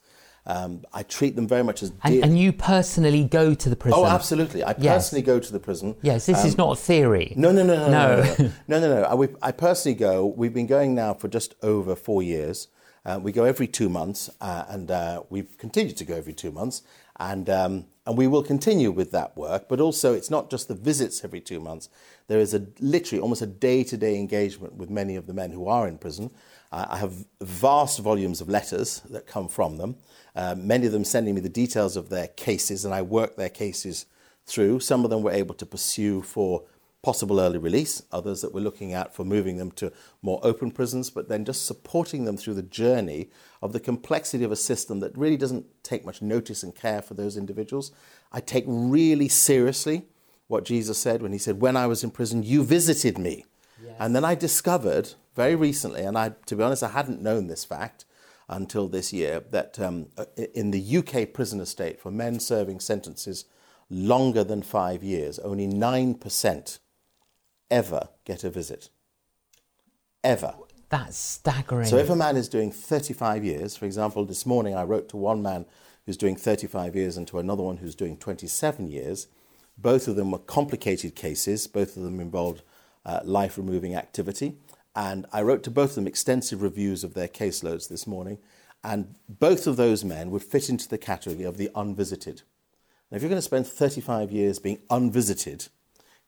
Um, 0.48 0.86
I 0.92 1.04
treat 1.04 1.36
them 1.36 1.48
very 1.48 1.64
much 1.64 1.84
as 1.84 1.92
dear. 1.92 2.00
And, 2.16 2.24
and, 2.24 2.40
you 2.40 2.52
personally 2.52 3.24
go 3.26 3.54
to 3.54 3.70
the 3.70 3.76
prison? 3.76 4.00
Oh, 4.00 4.06
absolutely. 4.08 4.64
I 4.64 4.74
personally 4.74 5.22
yes. 5.22 5.28
go 5.28 5.40
to 5.40 5.52
the 5.52 5.60
prison. 5.60 5.96
Yes, 6.02 6.26
this 6.26 6.40
um, 6.40 6.48
is 6.48 6.58
not 6.58 6.72
a 6.72 6.76
theory. 6.82 7.34
No, 7.36 7.52
no, 7.52 7.64
no, 7.64 7.76
no, 7.76 7.90
no, 7.90 8.24
no, 8.24 8.36
no, 8.68 8.80
no. 8.80 8.80
no, 8.80 9.02
no. 9.02 9.28
I, 9.44 9.50
I, 9.50 9.52
personally 9.52 9.96
go. 9.96 10.26
We've 10.26 10.54
been 10.54 10.66
going 10.66 10.96
now 10.96 11.14
for 11.14 11.28
just 11.28 11.54
over 11.62 11.96
four 11.96 12.24
years. 12.24 12.70
Uh, 13.06 13.20
we 13.22 13.32
go 13.32 13.44
every 13.44 13.68
two 13.68 13.90
months, 13.90 14.30
uh, 14.42 14.66
and 14.70 14.90
uh, 14.90 15.24
we've 15.30 15.58
continued 15.58 15.98
to 15.98 16.06
go 16.06 16.16
every 16.16 16.34
two 16.34 16.52
months, 16.52 16.82
and 17.20 17.50
um, 17.50 17.86
and 18.06 18.18
we 18.18 18.28
will 18.28 18.44
continue 18.44 18.92
with 18.92 19.12
that 19.12 19.38
work. 19.38 19.70
But 19.70 19.80
also, 19.80 20.14
it's 20.14 20.32
not 20.32 20.50
just 20.50 20.68
the 20.68 20.74
visits 20.74 21.24
every 21.24 21.42
two 21.42 21.60
months. 21.60 21.90
There 22.28 22.40
is 22.40 22.54
a 22.54 22.66
literally 22.80 23.22
almost 23.22 23.42
a 23.42 23.48
day-to-day 23.48 24.18
engagement 24.18 24.74
with 24.76 24.90
many 24.90 25.16
of 25.16 25.28
the 25.28 25.34
men 25.34 25.52
who 25.52 25.68
are 25.68 25.88
in 25.88 25.98
prison. 25.98 26.32
Uh, 26.72 26.88
I 26.90 26.98
have 26.98 27.26
vast 27.42 28.00
volumes 28.00 28.42
of 28.42 28.50
letters 28.50 29.02
that 29.10 29.28
come 29.28 29.48
from 29.48 29.78
them. 29.78 29.96
Uh, 30.36 30.56
many 30.56 30.88
of 30.88 30.92
them 30.92 31.04
sending 31.04 31.36
me 31.36 31.42
the 31.42 31.50
details 31.50 31.96
of 31.96 32.10
their 32.10 32.28
cases, 32.28 32.86
and 32.86 32.94
I 32.94 33.02
work 33.02 33.36
their 33.36 33.50
cases 33.50 34.06
through. 34.46 34.80
Some 34.80 35.04
of 35.04 35.10
them 35.10 35.22
were 35.22 35.32
able 35.32 35.56
to 35.56 35.66
pursue 35.66 36.22
for 36.22 36.64
possible 37.02 37.40
early 37.40 37.58
release, 37.58 38.02
others 38.12 38.42
that 38.42 38.54
we're 38.54 38.60
looking 38.60 38.94
at 38.94 39.16
for 39.16 39.24
moving 39.24 39.58
them 39.58 39.72
to 39.72 39.92
more 40.22 40.40
open 40.44 40.72
prisons, 40.72 41.10
but 41.10 41.30
then 41.30 41.46
just 41.46 41.66
supporting 41.66 42.26
them 42.26 42.38
through 42.38 42.56
the 42.56 42.62
journey 42.62 43.30
of 43.62 43.74
the 43.74 43.80
complexity 43.80 44.44
of 44.44 44.52
a 44.52 44.56
system 44.56 45.00
that 45.02 45.18
really 45.18 45.38
doesn't 45.38 45.66
take 45.84 46.06
much 46.06 46.22
notice 46.22 46.64
and 46.64 46.76
care 46.76 47.02
for 47.02 47.14
those 47.14 47.36
individuals. 47.36 47.92
I 48.32 48.40
take 48.40 48.64
really 48.68 49.28
seriously 49.28 50.06
what 50.48 50.66
Jesus 50.66 50.98
said 50.98 51.22
when 51.22 51.34
he 51.34 51.38
said, 51.38 51.62
When 51.62 51.76
I 51.76 51.88
was 51.88 52.04
in 52.04 52.12
prison, 52.12 52.44
you 52.44 52.64
visited 52.64 53.18
me. 53.18 53.46
Yes. 53.84 53.96
And 54.00 54.16
then 54.16 54.26
I 54.26 54.36
discovered 54.36 55.14
very 55.36 55.56
recently, 55.56 56.02
and 56.02 56.18
I, 56.18 56.34
to 56.46 56.56
be 56.56 56.64
honest, 56.64 56.84
I 56.84 56.90
hadn't 56.90 57.22
known 57.22 57.48
this 57.48 57.64
fact, 57.64 58.06
until 58.50 58.88
this 58.88 59.14
year 59.14 59.44
that 59.52 59.80
um, 59.80 60.08
in 60.56 60.72
the 60.72 60.98
UK 60.98 61.32
prison 61.32 61.60
estate 61.60 62.02
for 62.02 62.12
men 62.12 62.40
serving 62.40 62.80
sentences 62.80 63.46
longer 63.90 64.44
than 64.44 64.64
five 64.64 65.04
years, 65.04 65.40
only 65.40 65.68
9% 65.68 66.80
ever 67.70 68.10
get 68.26 68.44
a 68.44 68.50
visit. 68.50 68.90
Ever. 70.24 70.56
That's 70.90 71.18
staggering. 71.18 71.88
So 71.88 71.98
if 71.98 72.10
a 72.10 72.16
man 72.16 72.36
is 72.36 72.50
doing 72.50 72.72
35 72.72 73.44
years, 73.44 73.78
for 73.78 73.86
example, 73.86 74.26
this 74.26 74.46
morning 74.46 74.76
I 74.76 74.84
wrote 74.84 75.08
to 75.10 75.18
one 75.18 75.42
man 75.42 75.66
who's 76.10 76.18
doing 76.18 76.36
35 76.36 76.96
years 76.96 77.18
and 77.18 77.28
to 77.28 77.38
another 77.38 77.62
one 77.62 77.78
who's 77.78 77.94
doing 77.94 78.18
27 78.18 78.88
years. 78.88 79.28
Both 79.78 80.08
of 80.08 80.16
them 80.16 80.32
were 80.32 80.40
complicated 80.40 81.16
cases, 81.16 81.68
both 81.68 81.96
of 81.96 82.02
them 82.02 82.20
involved 82.20 82.64
uh, 83.06 83.20
life 83.24 83.60
removing 83.60 83.94
activity. 83.94 84.56
And 84.96 85.28
I 85.32 85.44
wrote 85.44 85.62
to 85.64 85.72
both 85.72 85.92
of 85.92 85.96
them 85.96 86.08
extensive 86.08 86.64
reviews 86.64 87.04
of 87.04 87.14
their 87.14 87.28
caseloads 87.28 87.88
this 87.88 88.08
morning. 88.08 88.40
And 88.84 89.14
both 89.30 89.68
of 89.68 89.78
those 89.78 90.04
men 90.04 90.32
would 90.32 90.42
fit 90.42 90.68
into 90.68 90.90
the 90.90 90.98
category 90.98 91.44
of 91.44 91.58
the 91.58 91.70
unvisited. 91.76 92.42
Now, 93.12 93.18
if 93.18 93.22
you're 93.22 93.30
going 93.30 93.38
to 93.38 93.44
spend 93.44 93.68
35 93.68 94.32
years 94.32 94.58
being 94.58 94.80
unvisited, 94.90 95.68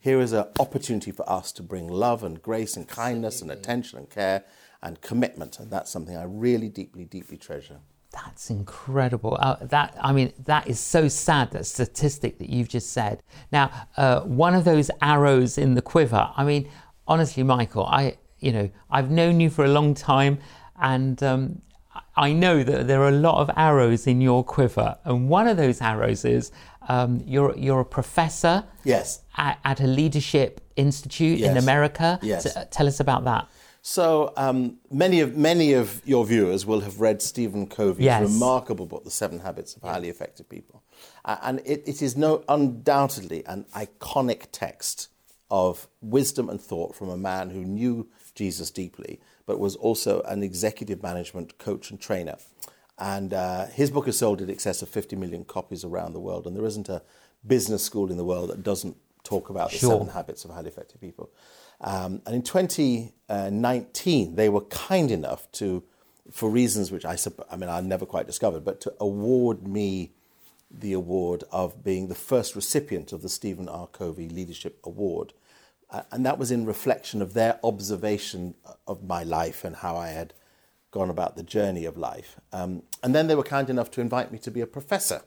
here 0.01 0.19
is 0.19 0.33
an 0.33 0.45
opportunity 0.59 1.11
for 1.11 1.27
us 1.29 1.51
to 1.53 1.63
bring 1.63 1.87
love 1.87 2.23
and 2.23 2.41
grace 2.41 2.75
and 2.75 2.87
kindness 2.87 3.41
and 3.41 3.51
attention 3.51 3.99
and 3.99 4.09
care 4.09 4.43
and 4.81 4.99
commitment. 4.99 5.59
And 5.59 5.69
that's 5.69 5.91
something 5.91 6.17
I 6.17 6.23
really 6.23 6.69
deeply, 6.69 7.05
deeply 7.05 7.37
treasure. 7.37 7.77
That's 8.11 8.49
incredible. 8.49 9.37
Uh, 9.39 9.57
that 9.61 9.95
I 10.01 10.11
mean, 10.11 10.33
that 10.45 10.67
is 10.67 10.79
so 10.79 11.07
sad. 11.07 11.51
That 11.51 11.65
statistic 11.65 12.39
that 12.39 12.49
you've 12.49 12.67
just 12.67 12.91
said. 12.91 13.21
Now, 13.51 13.71
uh, 13.95 14.21
one 14.21 14.53
of 14.53 14.65
those 14.65 14.91
arrows 15.01 15.57
in 15.57 15.75
the 15.75 15.81
quiver. 15.81 16.29
I 16.35 16.43
mean, 16.43 16.69
honestly, 17.07 17.43
Michael, 17.43 17.85
I 17.85 18.17
you 18.39 18.51
know, 18.51 18.69
I've 18.89 19.11
known 19.11 19.39
you 19.39 19.49
for 19.49 19.63
a 19.63 19.69
long 19.69 19.93
time, 19.93 20.39
and 20.81 21.21
um, 21.23 21.61
I 22.17 22.33
know 22.33 22.63
that 22.63 22.87
there 22.87 23.01
are 23.01 23.09
a 23.09 23.13
lot 23.13 23.39
of 23.39 23.49
arrows 23.55 24.07
in 24.07 24.19
your 24.19 24.43
quiver. 24.43 24.97
And 25.05 25.29
one 25.29 25.47
of 25.47 25.57
those 25.57 25.79
arrows 25.79 26.25
is 26.25 26.51
um, 26.87 27.21
you're 27.25 27.57
you're 27.57 27.81
a 27.81 27.85
professor. 27.85 28.63
Yes. 28.83 29.21
At, 29.37 29.59
at 29.63 29.79
a 29.79 29.87
leadership 29.87 30.61
institute 30.75 31.39
yes. 31.39 31.51
in 31.51 31.57
America. 31.57 32.19
Yes. 32.21 32.53
So, 32.53 32.67
tell 32.71 32.87
us 32.87 32.99
about 32.99 33.23
that. 33.25 33.47
So 33.83 34.31
um, 34.37 34.77
many 34.91 35.21
of 35.21 35.35
many 35.35 35.73
of 35.73 36.01
your 36.05 36.23
viewers 36.25 36.65
will 36.65 36.81
have 36.81 36.99
read 36.99 37.21
Stephen 37.21 37.65
Covey's 37.65 38.05
yes. 38.05 38.21
remarkable 38.21 38.85
book, 38.85 39.03
The 39.03 39.11
Seven 39.11 39.39
Habits 39.39 39.75
of 39.75 39.81
Highly 39.81 40.09
Effective 40.09 40.47
People, 40.47 40.83
uh, 41.25 41.37
and 41.41 41.61
it, 41.65 41.83
it 41.87 42.01
is 42.01 42.15
no 42.15 42.43
undoubtedly 42.47 43.43
an 43.47 43.65
iconic 43.75 44.47
text 44.51 45.07
of 45.49 45.87
wisdom 45.99 46.47
and 46.47 46.61
thought 46.61 46.95
from 46.95 47.09
a 47.09 47.17
man 47.17 47.49
who 47.49 47.65
knew 47.65 48.07
Jesus 48.35 48.69
deeply, 48.69 49.19
but 49.47 49.59
was 49.59 49.75
also 49.75 50.21
an 50.21 50.43
executive 50.43 51.01
management 51.01 51.57
coach 51.57 51.89
and 51.89 51.99
trainer. 51.99 52.37
And 52.97 53.33
uh, 53.33 53.67
his 53.67 53.89
book 53.89 54.05
has 54.05 54.17
sold 54.17 54.41
in 54.41 54.49
excess 54.49 54.81
of 54.81 54.89
50 54.89 55.15
million 55.15 55.43
copies 55.43 55.83
around 55.83 56.13
the 56.13 56.19
world. 56.19 56.45
And 56.45 56.55
there 56.55 56.65
isn't 56.65 56.89
a 56.89 57.01
business 57.45 57.83
school 57.83 58.11
in 58.11 58.17
the 58.17 58.25
world 58.25 58.49
that 58.49 58.63
doesn't 58.63 58.95
talk 59.23 59.49
about 59.49 59.71
the 59.71 59.77
seven 59.77 60.07
habits 60.07 60.45
of 60.45 60.51
highly 60.51 60.67
effective 60.67 61.01
people. 61.01 61.31
Um, 61.81 62.21
and 62.25 62.35
in 62.35 62.43
2019, 62.43 64.35
they 64.35 64.49
were 64.49 64.61
kind 64.61 65.09
enough 65.09 65.51
to, 65.53 65.83
for 66.31 66.49
reasons 66.49 66.91
which 66.91 67.05
I, 67.05 67.17
I 67.49 67.55
mean, 67.55 67.69
I 67.69 67.81
never 67.81 68.05
quite 68.05 68.27
discovered, 68.27 68.63
but 68.63 68.81
to 68.81 68.93
award 68.99 69.67
me 69.67 70.11
the 70.69 70.93
award 70.93 71.43
of 71.51 71.83
being 71.83 72.07
the 72.07 72.15
first 72.15 72.55
recipient 72.55 73.11
of 73.11 73.21
the 73.21 73.29
Stephen 73.29 73.67
R. 73.67 73.87
Covey 73.87 74.29
Leadership 74.29 74.79
Award. 74.83 75.33
Uh, 75.89 76.03
and 76.11 76.25
that 76.25 76.37
was 76.37 76.51
in 76.51 76.65
reflection 76.65 77.21
of 77.21 77.33
their 77.33 77.59
observation 77.63 78.55
of 78.87 79.03
my 79.03 79.23
life 79.23 79.65
and 79.65 79.75
how 79.75 79.97
I 79.97 80.09
had 80.09 80.33
gone 80.91 81.09
about 81.09 81.35
the 81.35 81.43
journey 81.43 81.85
of 81.85 81.97
life. 81.97 82.39
Um, 82.51 82.83
and 83.01 83.15
then 83.15 83.27
they 83.27 83.35
were 83.35 83.43
kind 83.43 83.69
enough 83.69 83.89
to 83.91 84.01
invite 84.01 84.31
me 84.31 84.37
to 84.39 84.51
be 84.51 84.61
a 84.61 84.67
professor 84.67 85.21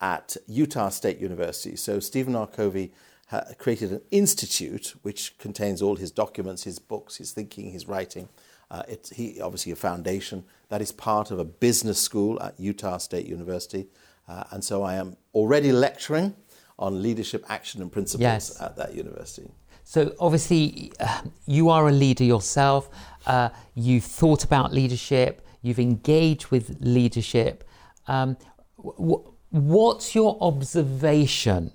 at 0.00 0.36
Utah 0.46 0.88
State 0.88 1.18
University. 1.18 1.76
So 1.76 2.00
Stephen 2.00 2.34
R. 2.36 2.46
Covey 2.46 2.92
ha- 3.28 3.44
created 3.58 3.92
an 3.92 4.00
institute 4.10 4.94
which 5.02 5.36
contains 5.38 5.82
all 5.82 5.96
his 5.96 6.10
documents, 6.10 6.64
his 6.64 6.78
books, 6.78 7.16
his 7.16 7.32
thinking, 7.32 7.70
his 7.72 7.86
writing. 7.86 8.28
Uh, 8.70 8.82
it's 8.88 9.10
he 9.10 9.40
obviously 9.40 9.70
a 9.72 9.76
foundation 9.76 10.44
that 10.70 10.80
is 10.80 10.92
part 10.92 11.30
of 11.30 11.38
a 11.38 11.44
business 11.44 12.00
school 12.00 12.42
at 12.42 12.58
Utah 12.58 12.96
State 12.96 13.26
University, 13.26 13.86
uh, 14.26 14.44
and 14.50 14.64
so 14.64 14.82
I 14.82 14.94
am 14.94 15.16
already 15.34 15.72
lecturing 15.72 16.34
on 16.78 17.02
leadership, 17.02 17.44
action, 17.50 17.82
and 17.82 17.92
principles 17.92 18.22
Yes. 18.22 18.60
at 18.62 18.76
that 18.76 18.94
university. 18.94 19.50
So 19.84 20.14
obviously, 20.18 20.92
uh, 21.00 21.22
you 21.46 21.68
are 21.68 21.88
a 21.88 21.92
leader 21.92 22.24
yourself. 22.24 22.88
Uh, 23.26 23.50
you've 23.74 24.04
thought 24.04 24.44
about 24.44 24.72
leadership. 24.72 25.46
You've 25.62 25.78
engaged 25.78 26.46
with 26.50 26.76
leadership. 26.80 27.64
Um, 28.06 28.36
what's 28.76 30.14
your 30.14 30.38
observation 30.40 31.72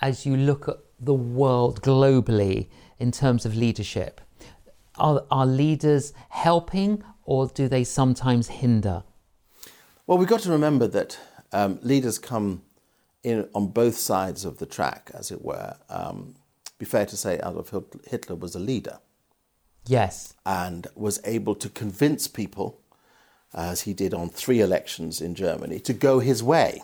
as 0.00 0.26
you 0.26 0.36
look 0.36 0.68
at 0.68 0.76
the 0.98 1.14
world 1.14 1.82
globally 1.82 2.68
in 2.98 3.12
terms 3.12 3.46
of 3.46 3.54
leadership? 3.56 4.20
Are, 4.96 5.24
are 5.30 5.46
leaders 5.46 6.12
helping, 6.30 7.04
or 7.22 7.46
do 7.46 7.68
they 7.68 7.84
sometimes 7.84 8.48
hinder? 8.48 9.04
Well, 10.06 10.18
we've 10.18 10.26
got 10.26 10.40
to 10.40 10.50
remember 10.50 10.88
that 10.88 11.18
um, 11.52 11.78
leaders 11.82 12.18
come 12.18 12.62
in 13.22 13.48
on 13.54 13.68
both 13.68 13.96
sides 13.96 14.44
of 14.44 14.58
the 14.58 14.66
track, 14.66 15.10
as 15.14 15.30
it 15.30 15.44
were. 15.44 15.76
Um, 15.88 16.34
be 16.78 16.84
fair 16.86 17.06
to 17.06 17.16
say, 17.16 17.34
Adolf 17.36 17.72
Hitler 18.06 18.36
was 18.36 18.54
a 18.54 18.58
leader 18.60 18.98
Yes. 19.86 20.34
and 20.46 20.86
was 20.94 21.20
able 21.24 21.54
to 21.56 21.68
convince 21.68 22.28
people, 22.28 22.78
as 23.54 23.82
he 23.82 23.94
did 23.94 24.12
on 24.14 24.28
three 24.28 24.60
elections 24.60 25.20
in 25.20 25.34
Germany, 25.34 25.80
to 25.80 25.92
go 25.92 26.20
his 26.20 26.42
way. 26.42 26.82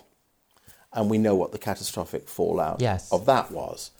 And 0.92 1.10
we 1.10 1.18
know 1.18 1.34
what 1.34 1.52
the 1.52 1.58
catastrophic 1.58 2.28
fallout 2.28 2.80
Yes. 2.80 3.10
of 3.12 3.26
that 3.26 3.50
was. 3.50 3.90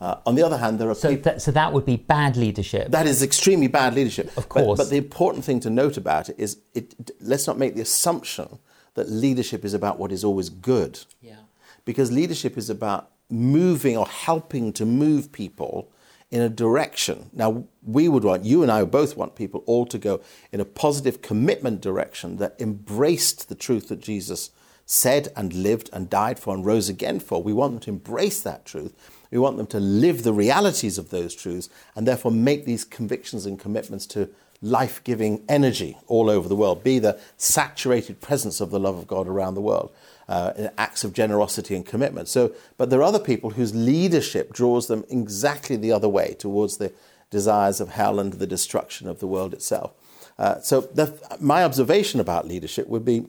Uh, 0.00 0.16
on 0.26 0.34
the 0.34 0.42
other 0.42 0.58
hand, 0.58 0.78
there 0.78 0.90
are 0.90 0.94
So, 0.94 1.10
people. 1.10 1.22
that, 1.32 1.42
so 1.42 1.50
that 1.52 1.72
would 1.72 1.86
be 1.86 1.96
bad 1.96 2.36
leadership. 2.36 2.90
That 2.90 3.06
is 3.06 3.22
extremely 3.22 3.68
bad 3.68 3.94
leadership. 3.94 4.26
Of 4.28 4.34
But- 4.34 4.48
course. 4.48 4.76
But, 4.78 4.90
the 4.90 4.96
important 4.96 5.44
thing 5.44 5.60
to 5.60 5.70
note 5.70 5.96
about 5.96 6.28
it 6.28 6.36
is 6.38 6.58
it, 6.74 7.12
let's 7.20 7.46
not 7.46 7.58
make 7.58 7.74
the 7.74 7.80
assumption 7.82 8.58
that 8.94 9.08
leadership 9.10 9.64
is 9.64 9.72
about 9.74 9.98
what 9.98 10.10
is 10.12 10.24
always 10.24 10.48
good. 10.48 11.00
Yeah. 11.20 11.36
Because 11.84 12.10
leadership 12.10 12.56
is 12.58 12.68
about 12.70 13.10
moving 13.30 13.96
or 13.96 14.06
helping 14.06 14.72
to 14.74 14.84
move 14.84 15.32
people 15.32 15.90
in 16.30 16.40
a 16.40 16.48
direction. 16.48 17.30
Now, 17.32 17.64
we 17.82 18.08
would 18.08 18.24
want, 18.24 18.44
you 18.44 18.62
and 18.62 18.72
I 18.72 18.84
both 18.84 19.16
want 19.16 19.36
people 19.36 19.62
all 19.66 19.86
to 19.86 19.98
go 19.98 20.20
in 20.50 20.60
a 20.60 20.64
positive 20.64 21.22
commitment 21.22 21.80
direction 21.80 22.38
that 22.38 22.56
embraced 22.58 23.48
the 23.48 23.54
truth 23.54 23.88
that 23.88 24.00
Jesus 24.00 24.50
said 24.86 25.28
and 25.36 25.52
lived 25.52 25.90
and 25.92 26.10
died 26.10 26.38
for 26.38 26.54
and 26.54 26.66
rose 26.66 26.88
again 26.88 27.20
for. 27.20 27.42
We 27.42 27.52
want 27.52 27.72
them 27.72 27.80
to 27.80 27.90
embrace 27.90 28.40
that 28.42 28.64
truth. 28.64 28.94
We 29.30 29.38
want 29.38 29.56
them 29.56 29.66
to 29.68 29.80
live 29.80 30.22
the 30.22 30.32
realities 30.32 30.98
of 30.98 31.10
those 31.10 31.34
truths 31.34 31.68
and 31.94 32.06
therefore 32.06 32.32
make 32.32 32.64
these 32.64 32.84
convictions 32.84 33.46
and 33.46 33.58
commitments 33.58 34.06
to 34.08 34.30
life 34.64 35.04
giving 35.04 35.44
energy 35.48 35.96
all 36.06 36.30
over 36.30 36.48
the 36.48 36.56
world, 36.56 36.82
be 36.82 36.98
the 36.98 37.20
saturated 37.36 38.20
presence 38.20 38.60
of 38.60 38.70
the 38.70 38.80
love 38.80 38.96
of 38.96 39.06
God 39.06 39.28
around 39.28 39.54
the 39.54 39.60
world. 39.60 39.94
Uh, 40.26 40.68
acts 40.78 41.04
of 41.04 41.12
generosity 41.12 41.76
and 41.76 41.84
commitment. 41.84 42.28
So, 42.28 42.54
but 42.78 42.88
there 42.88 43.00
are 43.00 43.02
other 43.02 43.18
people 43.18 43.50
whose 43.50 43.74
leadership 43.74 44.54
draws 44.54 44.88
them 44.88 45.04
exactly 45.10 45.76
the 45.76 45.92
other 45.92 46.08
way 46.08 46.34
towards 46.38 46.78
the 46.78 46.94
desires 47.28 47.78
of 47.78 47.90
hell 47.90 48.18
and 48.18 48.32
the 48.32 48.46
destruction 48.46 49.06
of 49.06 49.20
the 49.20 49.26
world 49.26 49.52
itself. 49.52 49.92
Uh, 50.38 50.60
so, 50.60 50.80
the, 50.80 51.12
my 51.40 51.62
observation 51.62 52.20
about 52.20 52.48
leadership 52.48 52.88
would 52.88 53.04
be 53.04 53.26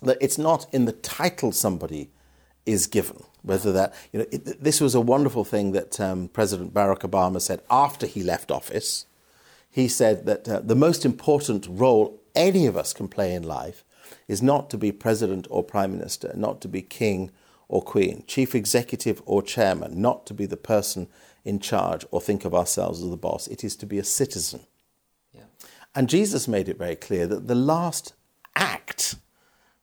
that 0.00 0.16
it's 0.18 0.38
not 0.38 0.66
in 0.72 0.86
the 0.86 0.92
title 0.92 1.52
somebody 1.52 2.10
is 2.64 2.86
given. 2.86 3.22
Whether 3.42 3.70
that, 3.72 3.92
you 4.10 4.20
know, 4.20 4.26
it, 4.30 4.64
this 4.64 4.80
was 4.80 4.94
a 4.94 5.02
wonderful 5.02 5.44
thing 5.44 5.72
that 5.72 6.00
um, 6.00 6.28
President 6.28 6.72
Barack 6.72 7.00
Obama 7.00 7.38
said 7.38 7.60
after 7.68 8.06
he 8.06 8.22
left 8.22 8.50
office. 8.50 9.04
He 9.74 9.88
said 9.88 10.24
that 10.26 10.48
uh, 10.48 10.60
the 10.60 10.76
most 10.76 11.04
important 11.04 11.66
role 11.68 12.22
any 12.32 12.66
of 12.66 12.76
us 12.76 12.92
can 12.92 13.08
play 13.08 13.34
in 13.34 13.42
life 13.42 13.82
is 14.28 14.40
not 14.40 14.70
to 14.70 14.78
be 14.78 14.92
president 14.92 15.48
or 15.50 15.64
prime 15.64 15.90
minister, 15.90 16.32
not 16.36 16.60
to 16.60 16.68
be 16.68 16.80
king 16.80 17.32
or 17.66 17.82
queen, 17.82 18.22
chief 18.28 18.54
executive 18.54 19.20
or 19.26 19.42
chairman, 19.42 20.00
not 20.00 20.26
to 20.26 20.32
be 20.32 20.46
the 20.46 20.56
person 20.56 21.08
in 21.44 21.58
charge 21.58 22.06
or 22.12 22.20
think 22.20 22.44
of 22.44 22.54
ourselves 22.54 23.02
as 23.02 23.10
the 23.10 23.16
boss. 23.16 23.48
It 23.48 23.64
is 23.64 23.74
to 23.78 23.84
be 23.84 23.98
a 23.98 24.04
citizen. 24.04 24.60
Yeah. 25.32 25.46
And 25.92 26.08
Jesus 26.08 26.46
made 26.46 26.68
it 26.68 26.78
very 26.78 26.94
clear 26.94 27.26
that 27.26 27.48
the 27.48 27.56
last 27.56 28.14
act 28.54 29.16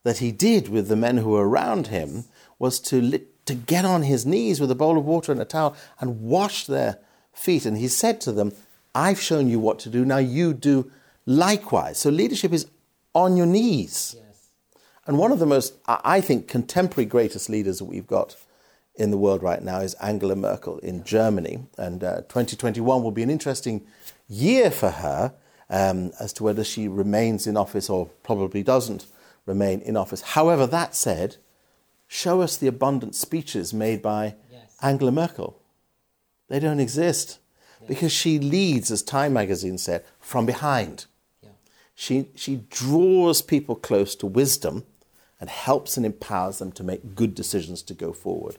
that 0.03 0.19
he 0.19 0.31
did 0.31 0.69
with 0.69 0.87
the 0.87 0.95
men 0.95 1.17
who 1.17 1.31
were 1.31 1.49
around 1.49 1.87
him 1.87 2.23
was 2.57 2.79
to, 2.79 3.01
li- 3.01 3.25
to 3.45 3.53
get 3.53 3.83
on 3.83 4.03
his 4.03 4.25
knees 4.25 4.61
with 4.61 4.71
a 4.71 4.75
bowl 4.75 4.97
of 4.97 5.03
water 5.03 5.33
and 5.33 5.41
a 5.41 5.45
towel 5.45 5.75
and 5.99 6.21
wash 6.21 6.65
their 6.65 6.99
feet. 7.33 7.65
And 7.65 7.77
he 7.77 7.89
said 7.89 8.21
to 8.21 8.31
them, 8.31 8.53
I've 8.93 9.19
shown 9.21 9.47
you 9.49 9.59
what 9.59 9.79
to 9.79 9.89
do, 9.89 10.03
now 10.05 10.17
you 10.17 10.53
do 10.53 10.91
likewise. 11.25 11.97
So 11.99 12.09
leadership 12.09 12.51
is 12.53 12.67
on 13.13 13.37
your 13.37 13.45
knees. 13.45 14.15
Yes. 14.17 14.49
And 15.05 15.17
one 15.17 15.31
of 15.31 15.39
the 15.39 15.45
most, 15.45 15.73
I 15.87 16.21
think, 16.21 16.47
contemporary 16.47 17.05
greatest 17.05 17.49
leaders 17.49 17.79
that 17.79 17.85
we've 17.85 18.07
got 18.07 18.35
in 18.95 19.11
the 19.11 19.17
world 19.17 19.41
right 19.41 19.61
now 19.63 19.79
is 19.79 19.93
Angela 19.95 20.35
Merkel 20.35 20.77
in 20.79 21.03
Germany. 21.03 21.65
And 21.77 22.03
uh, 22.03 22.17
2021 22.21 23.01
will 23.03 23.11
be 23.11 23.23
an 23.23 23.29
interesting 23.29 23.85
year 24.27 24.69
for 24.69 24.89
her 24.91 25.33
um, 25.69 26.11
as 26.19 26.33
to 26.33 26.43
whether 26.43 26.63
she 26.63 26.87
remains 26.87 27.47
in 27.47 27.57
office 27.57 27.89
or 27.89 28.07
probably 28.23 28.61
doesn't 28.63 29.05
remain 29.45 29.81
in 29.81 29.97
office. 29.97 30.21
However, 30.21 30.67
that 30.67 30.95
said, 30.95 31.37
show 32.07 32.41
us 32.41 32.57
the 32.57 32.67
abundant 32.67 33.15
speeches 33.15 33.73
made 33.73 34.01
by 34.01 34.35
Yes. 34.51 34.77
Angela 34.81 35.11
Merkel. 35.11 35.57
They 36.49 36.59
don't 36.59 36.79
exist 36.81 37.39
because 37.87 38.11
she 38.11 38.39
leads, 38.39 38.91
as 38.91 39.01
Time 39.01 39.33
magazine 39.33 39.77
said, 39.77 40.03
from 40.19 40.45
behind. 40.45 41.05
Yeah. 41.43 41.49
She, 41.95 42.27
she 42.35 42.63
draws 42.69 43.41
people 43.41 43.75
close 43.75 44.15
to 44.15 44.25
wisdom 44.27 44.85
and 45.39 45.49
helps 45.49 45.97
and 45.97 46.05
empowers 46.05 46.59
them 46.59 46.71
to 46.73 46.83
make 46.83 47.15
good 47.15 47.33
decisions 47.35 47.81
to 47.83 47.93
go 47.93 48.13
forward. 48.13 48.57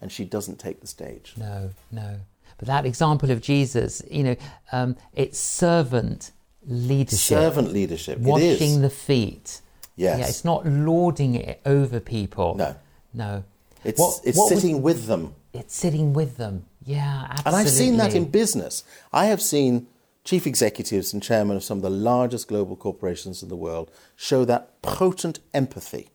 And 0.00 0.10
she 0.12 0.24
doesn't 0.24 0.58
take 0.58 0.80
the 0.80 0.86
stage. 0.86 1.34
No, 1.36 1.70
no. 1.90 2.16
But 2.58 2.68
that 2.68 2.84
example 2.86 3.30
of 3.30 3.40
Jesus, 3.40 4.02
you 4.10 4.22
know, 4.24 4.36
um, 4.72 4.96
it's 5.14 5.38
servant 5.38 6.30
leadership. 6.66 7.18
Servant 7.38 7.72
leadership. 7.72 8.18
it 8.18 8.22
washing 8.22 8.80
the 8.82 8.90
feet. 8.90 9.60
Yes. 9.96 10.18
Yeah, 10.18 10.26
it's 10.26 10.44
not 10.44 10.66
lording 10.66 11.36
it 11.36 11.60
over 11.64 12.00
people. 12.00 12.54
No. 12.56 12.74
No. 13.12 13.44
It's, 13.84 13.98
What- 14.00 14.20
it's 14.24 14.36
what 14.36 14.50
would- 14.50 14.60
sitting 14.60 14.82
with 14.82 15.06
them. 15.06 15.34
It's 15.54 15.74
sitting 15.74 16.12
with 16.12 16.36
them. 16.36 16.66
Yeah, 16.84 17.26
absolutely. 17.30 17.46
And 17.46 17.56
I've 17.56 17.70
seen 17.70 17.96
that 17.98 18.14
in 18.14 18.26
business. 18.26 18.84
I 19.12 19.26
have 19.26 19.40
seen 19.40 19.86
chief 20.24 20.46
executives 20.46 21.12
and 21.12 21.22
chairmen 21.22 21.56
of 21.56 21.64
some 21.64 21.78
of 21.78 21.82
the 21.82 21.90
largest 21.90 22.48
global 22.48 22.76
corporations 22.76 23.42
in 23.42 23.48
the 23.48 23.56
world 23.56 23.90
show 24.16 24.44
that 24.44 24.82
potent 24.82 25.38
empathy. 25.54 26.08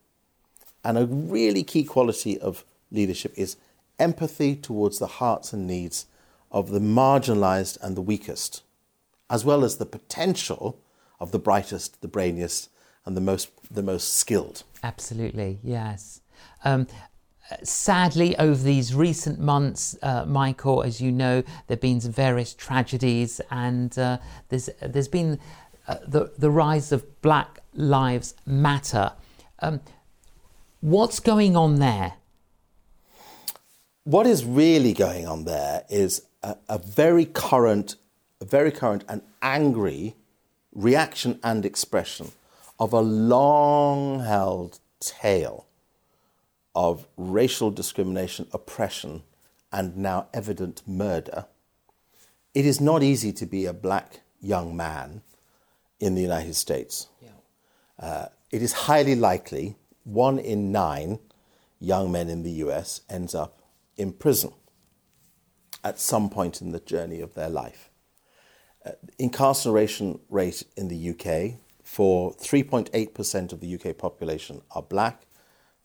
And 0.83 0.97
a 0.97 1.05
really 1.05 1.63
key 1.63 1.83
quality 1.83 2.39
of 2.39 2.65
leadership 2.91 3.33
is 3.35 3.57
empathy 3.97 4.55
towards 4.55 4.99
the 4.99 5.07
hearts 5.07 5.53
and 5.53 5.65
needs 5.65 6.05
of 6.51 6.69
the 6.69 6.79
marginalized 6.79 7.77
and 7.81 7.95
the 7.95 8.01
weakest, 8.01 8.63
as 9.29 9.45
well 9.45 9.63
as 9.63 9.77
the 9.77 9.85
potential 9.85 10.79
of 11.19 11.31
the 11.31 11.39
brightest, 11.39 12.01
the 12.01 12.07
brainiest, 12.07 12.69
and 13.05 13.15
the 13.15 13.21
most, 13.21 13.49
the 13.69 13.83
most 13.83 14.13
skilled. 14.13 14.63
Absolutely, 14.83 15.59
yes. 15.63 16.21
Um, 16.63 16.87
sadly, 17.63 18.37
over 18.37 18.61
these 18.61 18.93
recent 18.93 19.39
months, 19.39 19.97
uh, 20.01 20.25
Michael, 20.25 20.83
as 20.83 21.01
you 21.01 21.11
know, 21.11 21.41
there 21.41 21.75
have 21.75 21.81
been 21.81 21.99
various 21.99 22.53
tragedies, 22.53 23.41
and 23.51 23.97
uh, 23.97 24.17
there's 24.49 24.69
there's 24.81 25.07
been 25.07 25.39
uh, 25.87 25.97
the 26.07 26.31
the 26.37 26.49
rise 26.49 26.91
of 26.91 27.21
Black 27.21 27.59
Lives 27.73 28.35
Matter. 28.45 29.13
Um, 29.59 29.81
what's 30.81 31.19
going 31.19 31.55
on 31.55 31.79
there? 31.79 32.13
what 34.09 34.25
is 34.25 34.43
really 34.43 34.91
going 34.91 35.27
on 35.27 35.45
there 35.45 35.83
is 35.87 36.23
a, 36.41 36.55
a 36.67 36.79
very 36.79 37.25
current, 37.25 37.95
a 38.41 38.45
very 38.45 38.71
current 38.71 39.03
and 39.07 39.21
angry 39.43 40.15
reaction 40.73 41.39
and 41.43 41.63
expression 41.63 42.31
of 42.79 42.91
a 42.91 43.01
long 43.01 44.21
held 44.21 44.79
tale 44.99 45.67
of 46.79 47.05
racial 47.17 47.69
discrimination, 47.71 48.47
oppression, 48.53 49.21
and 49.69 49.97
now 49.97 50.29
evident 50.33 50.81
murder, 50.87 51.45
it 52.53 52.65
is 52.65 52.79
not 52.79 53.03
easy 53.03 53.33
to 53.33 53.45
be 53.45 53.65
a 53.65 53.73
black 53.73 54.21
young 54.39 54.77
man 54.77 55.21
in 55.99 56.15
the 56.15 56.21
United 56.21 56.55
States. 56.55 57.09
Yeah. 57.21 57.31
Uh, 57.99 58.25
it 58.49 58.61
is 58.61 58.71
highly 58.71 59.13
likely 59.13 59.75
one 60.05 60.39
in 60.39 60.71
nine 60.71 61.19
young 61.81 62.13
men 62.13 62.29
in 62.29 62.43
the 62.43 62.63
US 62.63 63.01
ends 63.09 63.35
up 63.35 63.61
in 63.97 64.13
prison 64.13 64.53
at 65.83 65.99
some 65.99 66.29
point 66.29 66.61
in 66.61 66.71
the 66.71 66.79
journey 66.79 67.19
of 67.19 67.33
their 67.33 67.49
life. 67.49 67.89
Uh, 68.85 68.91
incarceration 69.17 70.17
rate 70.29 70.63
in 70.77 70.87
the 70.87 71.09
UK 71.09 71.59
for 71.83 72.33
3.8% 72.35 73.51
of 73.51 73.59
the 73.59 73.75
UK 73.75 73.97
population 73.97 74.61
are 74.71 74.81
black, 74.81 75.25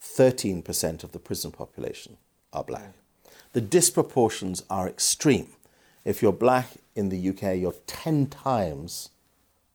13% 0.04 1.02
of 1.02 1.12
the 1.12 1.18
prison 1.18 1.50
population 1.50 2.18
are 2.52 2.64
black. 2.64 2.92
The 3.52 3.60
disproportions 3.60 4.62
are 4.68 4.88
extreme. 4.88 5.48
If 6.04 6.22
you're 6.22 6.32
black 6.32 6.72
in 6.94 7.08
the 7.08 7.28
UK, 7.30 7.56
you're 7.56 7.74
10 7.86 8.26
times 8.26 9.10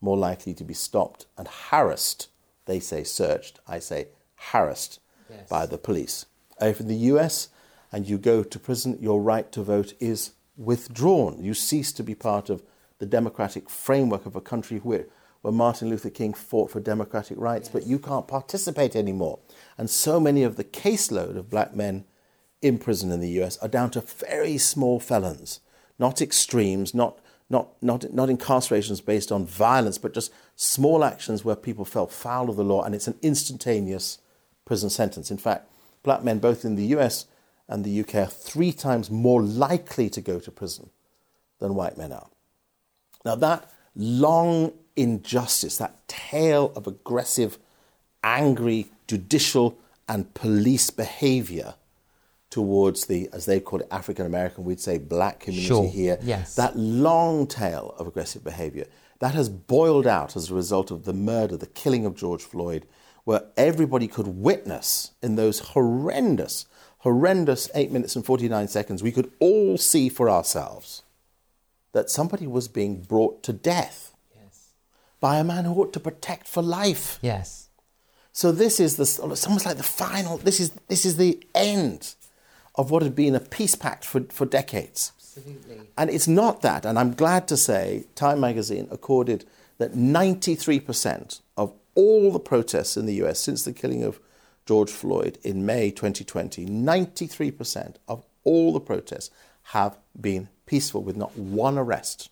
more 0.02 0.18
likely 0.18 0.54
to 0.54 0.64
be 0.64 0.74
stopped 0.74 1.26
and 1.38 1.48
harassed. 1.48 2.28
They 2.66 2.80
say 2.80 3.04
searched, 3.04 3.60
I 3.68 3.80
say 3.80 4.10
harassed 4.36 5.00
yes. 5.30 5.50
by 5.50 5.66
the 5.66 5.78
police. 5.78 6.26
If 6.62 6.80
in 6.80 6.88
the 6.88 6.96
US 7.14 7.50
and 7.92 8.08
you 8.08 8.18
go 8.18 8.44
to 8.44 8.60
prison, 8.60 8.98
your 9.02 9.22
right 9.22 9.52
to 9.52 9.64
vote 9.64 9.94
is 10.00 10.32
withdrawn. 10.56 11.44
You 11.44 11.54
cease 11.54 11.92
to 11.94 12.04
be 12.04 12.16
part 12.16 12.50
of 12.50 12.62
the 13.00 13.06
democratic 13.06 13.70
framework 13.70 14.26
of 14.26 14.36
a 14.36 14.42
country 14.42 14.78
where 14.80 15.06
where 15.42 15.54
Martin 15.54 15.90
Luther 15.90 16.10
King 16.10 16.34
fought 16.34 16.72
for 16.72 16.80
democratic 16.80 17.38
rights, 17.38 17.68
yes. 17.68 17.74
but 17.74 17.88
you 17.88 17.98
can't 17.98 18.28
participate 18.28 18.96
anymore. 18.96 19.40
And 19.78 19.90
so 19.90 20.20
many 20.20 20.44
of 20.44 20.58
the 20.58 20.64
caseload 20.64 21.38
of 21.38 21.50
black 21.50 21.76
men 21.76 22.06
in 22.62 22.78
prison 22.78 23.12
in 23.12 23.22
the 23.22 23.42
US 23.42 23.58
are 23.58 23.70
down 23.70 23.90
to 23.92 24.02
very 24.02 24.58
small 24.58 25.00
felons, 25.00 25.62
not 25.98 26.22
extremes, 26.22 26.94
not, 26.94 27.20
not, 27.50 27.70
not, 27.82 28.12
not 28.14 28.30
incarcerations 28.30 29.04
based 29.04 29.32
on 29.32 29.46
violence, 29.46 29.98
but 29.98 30.14
just 30.14 30.34
small 30.56 31.06
actions 31.06 31.46
where 31.46 31.56
people 31.56 31.86
fell 31.86 32.08
foul 32.08 32.50
of 32.50 32.58
the 32.58 32.64
law 32.64 32.84
and 32.84 32.94
it's 32.94 33.08
an 33.08 33.18
instantaneous 33.22 34.20
prison 34.66 34.90
sentence. 34.90 35.32
In 35.32 35.38
fact, 35.38 35.70
black 36.04 36.24
men 36.24 36.40
both 36.40 36.66
in 36.66 36.76
the 36.76 36.88
US 36.98 37.26
and 37.70 37.86
the 37.86 38.02
UK 38.02 38.16
are 38.16 38.26
three 38.26 38.74
times 38.74 39.10
more 39.10 39.42
likely 39.42 40.10
to 40.10 40.22
go 40.22 40.40
to 40.40 40.52
prison 40.52 40.90
than 41.60 41.76
white 41.76 41.98
men 41.98 42.12
are. 42.12 42.30
Now, 43.24 43.36
that 43.36 43.72
long 43.96 44.74
injustice, 45.00 45.78
that 45.78 46.08
tale 46.08 46.72
of 46.76 46.88
aggressive, 46.88 47.58
angry 48.24 48.92
judicial 49.08 49.78
and 50.08 50.34
police 50.34 50.90
behavior 50.90 51.76
towards 52.50 53.06
the, 53.06 53.30
as 53.32 53.46
they 53.46 53.60
call 53.60 53.80
it, 53.80 53.88
African 53.92 54.26
American, 54.26 54.64
we'd 54.64 54.80
say 54.80 54.98
black 54.98 55.40
community 55.40 55.68
sure. 55.68 55.90
here. 55.90 56.18
Yes. 56.22 56.56
That 56.56 56.76
long 56.76 57.46
tail 57.46 57.94
of 57.98 58.08
aggressive 58.08 58.44
behavior 58.44 58.86
that 59.20 59.36
has 59.36 59.50
boiled 59.50 60.08
out 60.08 60.36
as 60.36 60.50
a 60.50 60.56
result 60.56 60.92
of 60.92 61.06
the 61.06 61.14
murder, 61.14 61.58
the 61.58 61.68
killing 61.68 62.06
of 62.06 62.16
George 62.16 62.42
Floyd, 62.42 62.86
where 63.26 63.44
everybody 63.58 64.08
could 64.08 64.28
witness 64.28 65.12
in 65.22 65.36
those 65.36 65.60
horrendous, 65.60 66.66
horrendous 67.00 67.70
8 67.76 67.92
minutes 67.92 68.16
and 68.16 68.26
49 68.26 68.68
seconds, 68.70 69.04
we 69.04 69.12
could 69.12 69.32
all 69.40 69.78
see 69.78 70.10
for 70.10 70.30
ourselves 70.30 71.04
that 71.92 72.10
somebody 72.10 72.48
was 72.48 72.68
being 72.68 73.02
brought 73.02 73.44
to 73.44 73.54
death. 73.54 74.16
By 75.20 75.38
a 75.38 75.44
man 75.44 75.66
who 75.66 75.74
ought 75.74 75.94
to 75.94 76.00
protect 76.00 76.48
for 76.48 76.62
life. 76.62 77.20
Yes. 77.22 77.70
So 78.32 78.52
this 78.52 78.80
is 78.80 78.96
the, 78.96 79.04
it's 79.04 79.46
almost 79.46 79.66
like 79.66 79.78
the 79.78 79.84
final, 79.84 80.38
this 80.38 80.60
is, 80.60 80.72
this 80.88 81.06
is 81.06 81.18
the 81.18 81.44
end 81.54 82.16
of 82.76 82.92
what 82.92 83.04
had 83.04 83.16
been 83.16 83.36
a 83.36 83.40
peace 83.40 83.76
pact 83.76 84.06
for, 84.06 84.22
for 84.30 84.46
decades. 84.46 85.12
Absolutely. 85.18 85.82
And 85.98 86.10
it's 86.10 86.28
not 86.28 86.62
that. 86.62 86.86
And 86.86 86.98
I'm 86.98 87.14
glad 87.14 87.48
to 87.50 87.58
say 87.58 88.06
Time 88.16 88.40
magazine 88.40 88.88
accorded 88.92 89.46
that 89.78 89.94
93% 89.94 91.42
of 91.58 91.74
all 91.96 92.32
the 92.32 92.40
protests 92.40 92.96
in 92.96 93.06
the 93.06 93.22
US 93.24 93.40
since 93.40 93.64
the 93.66 93.74
killing 93.74 94.04
of 94.04 94.20
George 94.66 94.92
Floyd 94.92 95.40
in 95.44 95.66
May 95.66 95.90
2020, 95.90 96.66
93% 96.66 97.96
of 98.08 98.24
all 98.44 98.72
the 98.72 98.80
protests 98.80 99.32
have 99.64 99.98
been 100.20 100.48
peaceful 100.66 101.02
with 101.02 101.18
not 101.18 101.36
one 101.38 101.78
arrest. 101.78 102.30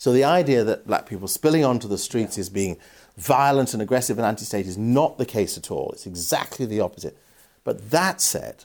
So 0.00 0.14
the 0.14 0.24
idea 0.24 0.64
that 0.64 0.86
black 0.86 1.04
people 1.04 1.28
spilling 1.28 1.62
onto 1.62 1.86
the 1.86 1.98
streets 1.98 2.38
is 2.38 2.48
being 2.48 2.78
violent 3.18 3.74
and 3.74 3.82
aggressive 3.82 4.16
and 4.16 4.26
anti 4.26 4.46
state 4.46 4.66
is 4.66 4.78
not 4.78 5.18
the 5.18 5.26
case 5.26 5.58
at 5.58 5.70
all. 5.70 5.90
It's 5.92 6.06
exactly 6.06 6.64
the 6.64 6.80
opposite. 6.80 7.18
But 7.64 7.90
that 7.90 8.22
said, 8.22 8.64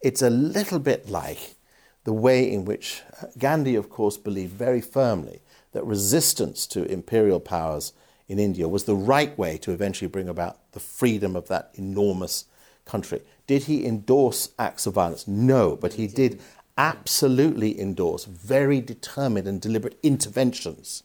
it's 0.00 0.20
a 0.20 0.30
little 0.30 0.80
bit 0.80 1.08
like 1.08 1.54
the 2.02 2.12
way 2.12 2.52
in 2.52 2.64
which 2.64 3.02
uh, 3.22 3.26
Gandhi, 3.38 3.76
of 3.76 3.88
course, 3.88 4.16
believed 4.16 4.52
very 4.52 4.80
firmly 4.80 5.42
that 5.74 5.86
resistance 5.86 6.66
to 6.66 6.82
imperial 6.90 7.38
powers 7.38 7.92
in 8.26 8.40
India 8.40 8.66
was 8.66 8.82
the 8.82 8.96
right 8.96 9.38
way 9.38 9.58
to 9.58 9.70
eventually 9.70 10.08
bring 10.08 10.28
about 10.28 10.72
the 10.72 10.80
freedom 10.80 11.36
of 11.36 11.46
that 11.46 11.70
enormous 11.74 12.46
country. 12.84 13.22
Did 13.46 13.64
he 13.64 13.86
endorse 13.86 14.50
acts 14.58 14.88
of 14.88 14.94
violence? 14.94 15.28
No, 15.28 15.76
but 15.76 15.92
he 15.92 16.08
did 16.08 16.40
absolutely 16.78 17.78
endorse 17.78 18.24
very 18.24 18.80
determined 18.80 19.48
and 19.48 19.60
deliberate 19.60 19.98
interventions, 20.02 21.02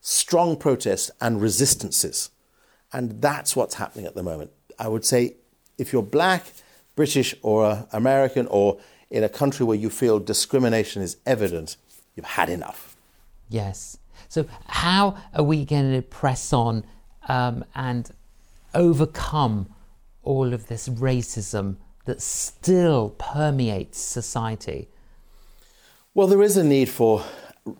strong 0.00 0.56
protests 0.56 1.10
and 1.20 1.40
resistances. 1.40 2.30
And 2.92 3.22
that's 3.22 3.56
what's 3.56 3.74
happening 3.76 4.06
at 4.06 4.14
the 4.14 4.22
moment. 4.22 4.52
I 4.78 4.86
would 4.86 5.04
say 5.04 5.36
if 5.78 5.92
you're 5.92 6.02
black, 6.02 6.44
British, 6.94 7.34
or 7.42 7.88
American, 7.90 8.46
or 8.48 8.78
in 9.10 9.24
a 9.24 9.28
country 9.28 9.66
where 9.66 9.76
you 9.76 9.90
feel 9.90 10.20
discrimination 10.20 11.02
is 11.02 11.16
evident, 11.26 11.76
you've 12.14 12.26
had 12.26 12.48
enough. 12.48 12.96
Yes. 13.48 13.98
So, 14.28 14.46
how 14.66 15.16
are 15.34 15.42
we 15.42 15.64
going 15.64 15.92
to 15.92 16.02
press 16.02 16.52
on 16.52 16.84
um, 17.28 17.64
and 17.74 18.10
overcome 18.74 19.68
all 20.22 20.52
of 20.52 20.68
this 20.68 20.88
racism 20.88 21.76
that 22.04 22.20
still 22.20 23.10
permeates 23.10 23.98
society? 23.98 24.88
Well, 26.16 26.28
there 26.28 26.42
is 26.42 26.56
a 26.56 26.62
need 26.62 26.88
for 26.88 27.24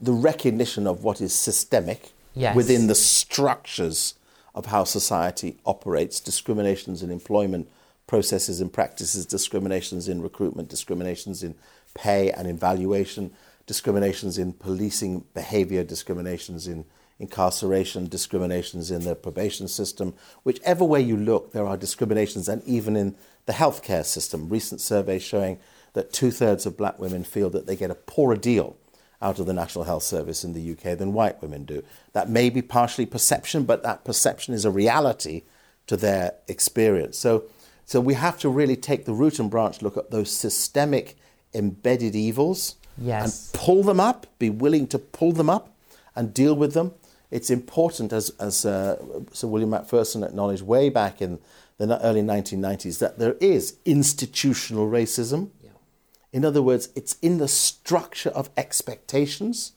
the 0.01 0.12
recognition 0.12 0.88
of 0.88 1.05
what 1.05 1.20
is 1.20 1.33
systemic 1.33 2.11
yes. 2.35 2.57
within 2.57 2.88
the 2.88 2.94
structures 2.97 4.14
of 4.57 4.66
how 4.66 4.83
society 4.83 5.57
operates, 5.64 6.18
discriminations 6.18 7.01
in 7.01 7.12
employment 7.12 7.68
processes 8.09 8.61
and 8.61 8.73
practices, 8.73 9.25
discriminations 9.25 10.09
in 10.09 10.20
recruitment, 10.20 10.68
discriminations 10.68 11.44
in 11.44 11.55
pay 11.94 12.33
and 12.33 12.49
evaluation, 12.49 13.31
discriminations 13.66 14.37
in 14.37 14.53
policing 14.53 15.25
behavior, 15.33 15.85
discriminations 15.85 16.66
in 16.66 16.85
incarceration, 17.20 18.09
discriminations 18.09 18.90
in 18.90 19.05
the 19.05 19.14
probation 19.14 19.68
system. 19.68 20.12
Whichever 20.42 20.85
way 20.85 21.01
you 21.01 21.16
look, 21.16 21.53
there 21.53 21.66
are 21.66 21.77
discriminations, 21.77 22.49
and 22.49 22.64
even 22.64 22.97
in 22.97 23.14
the 23.47 23.53
healthcare 23.53 24.05
system. 24.05 24.49
Recent 24.49 24.81
surveys 24.81 25.23
showing 25.23 25.61
that 25.95 26.13
two 26.13 26.31
thirds 26.31 26.67
of 26.67 26.77
black 26.77 26.99
women 26.99 27.25
feel 27.25 27.51
that 27.51 27.67
they 27.67 27.77
get 27.77 27.91
a 27.91 27.95
poorer 27.95 28.37
deal 28.37 28.77
out 29.23 29.39
of 29.39 29.47
the 29.47 29.55
National 29.55 29.85
Health 29.85 30.03
Service 30.03 30.45
in 30.45 30.53
the 30.53 30.73
UK 30.73 30.99
than 30.99 31.15
white 31.15 31.41
women 31.41 31.65
do. 31.65 31.83
That 32.13 32.29
may 32.29 32.51
be 32.51 32.61
partially 32.61 33.07
perception, 33.07 33.65
but 33.65 33.83
that 33.83 34.05
perception 34.05 34.53
is 34.53 34.65
a 34.65 34.71
reality 34.71 35.43
to 35.87 35.97
their 35.97 36.35
experience. 36.47 37.17
So, 37.19 37.45
so 37.87 38.01
we 38.01 38.15
have 38.15 38.39
to 38.41 38.49
really 38.49 38.77
take 38.77 39.07
the 39.07 39.15
root 39.15 39.39
and 39.39 39.51
branch 39.51 39.83
look 39.83 39.97
at 39.97 40.11
those 40.11 40.31
systemic 40.31 41.17
embedded 41.55 42.15
evils 42.15 42.77
yes. 42.99 43.53
and 43.53 43.63
pull 43.63 43.83
them 43.83 44.01
up, 44.01 44.27
be 44.39 44.51
willing 44.51 44.87
to 44.89 44.99
pull 44.99 45.33
them 45.33 45.49
up 45.49 45.75
and 46.15 46.35
deal 46.35 46.55
with 46.55 46.75
them. 46.75 46.93
It's 47.31 47.51
important, 47.51 48.13
as, 48.13 48.31
as 48.39 48.67
uh, 48.67 49.03
Sir 49.33 49.49
William 49.49 49.71
Macpherson 49.71 50.23
acknowledged 50.23 50.63
way 50.63 50.89
back 50.89 51.23
in 51.23 51.39
the 51.79 52.01
early 52.05 52.23
1990s, 52.23 52.99
that 52.99 53.19
there 53.19 53.35
is 53.41 53.77
institutional 53.85 54.89
racism 54.89 55.51
in 56.35 56.44
other 56.44 56.61
words, 56.61 56.88
it's 56.97 57.16
in 57.23 57.38
the 57.38 57.47
structure 57.47 58.31
of 58.31 58.51
expectations 58.57 59.70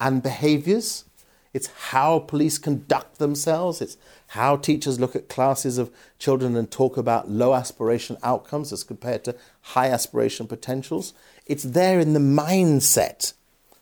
and 0.00 0.22
behaviors. 0.22 1.04
It's 1.52 1.66
how 1.88 2.20
police 2.20 2.56
conduct 2.56 3.18
themselves. 3.18 3.82
It's 3.82 3.96
how 4.28 4.56
teachers 4.56 5.00
look 5.00 5.16
at 5.16 5.28
classes 5.28 5.76
of 5.76 5.90
children 6.20 6.54
and 6.54 6.70
talk 6.70 6.96
about 6.96 7.28
low 7.28 7.52
aspiration 7.52 8.16
outcomes 8.22 8.72
as 8.72 8.84
compared 8.84 9.24
to 9.24 9.34
high 9.60 9.88
aspiration 9.88 10.46
potentials. 10.46 11.14
It's 11.46 11.64
there 11.64 11.98
in 11.98 12.12
the 12.12 12.20
mindset 12.20 13.32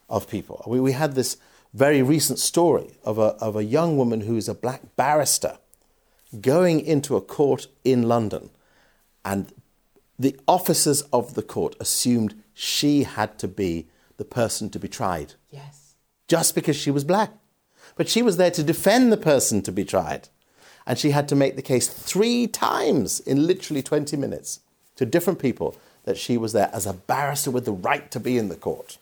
of 0.08 0.26
people. 0.26 0.64
We, 0.66 0.80
we 0.80 0.92
had 0.92 1.14
this 1.14 1.36
very 1.74 2.00
recent 2.00 2.38
story 2.38 2.92
of 3.04 3.18
a, 3.18 3.34
of 3.42 3.56
a 3.56 3.64
young 3.64 3.98
woman 3.98 4.22
who 4.22 4.38
is 4.38 4.48
a 4.48 4.54
black 4.54 4.96
barrister 4.96 5.58
going 6.40 6.80
into 6.80 7.14
a 7.14 7.20
court 7.20 7.66
in 7.84 8.08
London 8.08 8.48
and 9.22 9.52
the 10.18 10.38
officers 10.46 11.02
of 11.12 11.34
the 11.34 11.42
court 11.42 11.74
assumed 11.80 12.40
she 12.54 13.02
had 13.04 13.38
to 13.38 13.48
be 13.48 13.86
the 14.18 14.24
person 14.24 14.70
to 14.70 14.78
be 14.78 14.88
tried 14.88 15.34
Yes. 15.50 15.94
just 16.28 16.54
because 16.54 16.76
she 16.76 16.90
was 16.90 17.04
black. 17.04 17.32
But 17.96 18.08
she 18.08 18.22
was 18.22 18.36
there 18.36 18.50
to 18.52 18.62
defend 18.62 19.12
the 19.12 19.16
person 19.16 19.62
to 19.62 19.72
be 19.72 19.84
tried. 19.84 20.28
And 20.86 20.98
she 20.98 21.10
had 21.10 21.28
to 21.28 21.36
make 21.36 21.56
the 21.56 21.62
case 21.62 21.88
three 21.88 22.46
times 22.46 23.20
in 23.20 23.46
literally 23.46 23.82
20 23.82 24.16
minutes 24.16 24.60
to 24.96 25.06
different 25.06 25.38
people 25.38 25.76
that 26.04 26.18
she 26.18 26.36
was 26.36 26.52
there 26.52 26.70
as 26.72 26.86
a 26.86 26.92
barrister 26.92 27.50
with 27.50 27.64
the 27.64 27.72
right 27.72 28.10
to 28.10 28.18
be 28.20 28.36
in 28.38 28.48
the 28.48 28.56
court. 28.56 28.98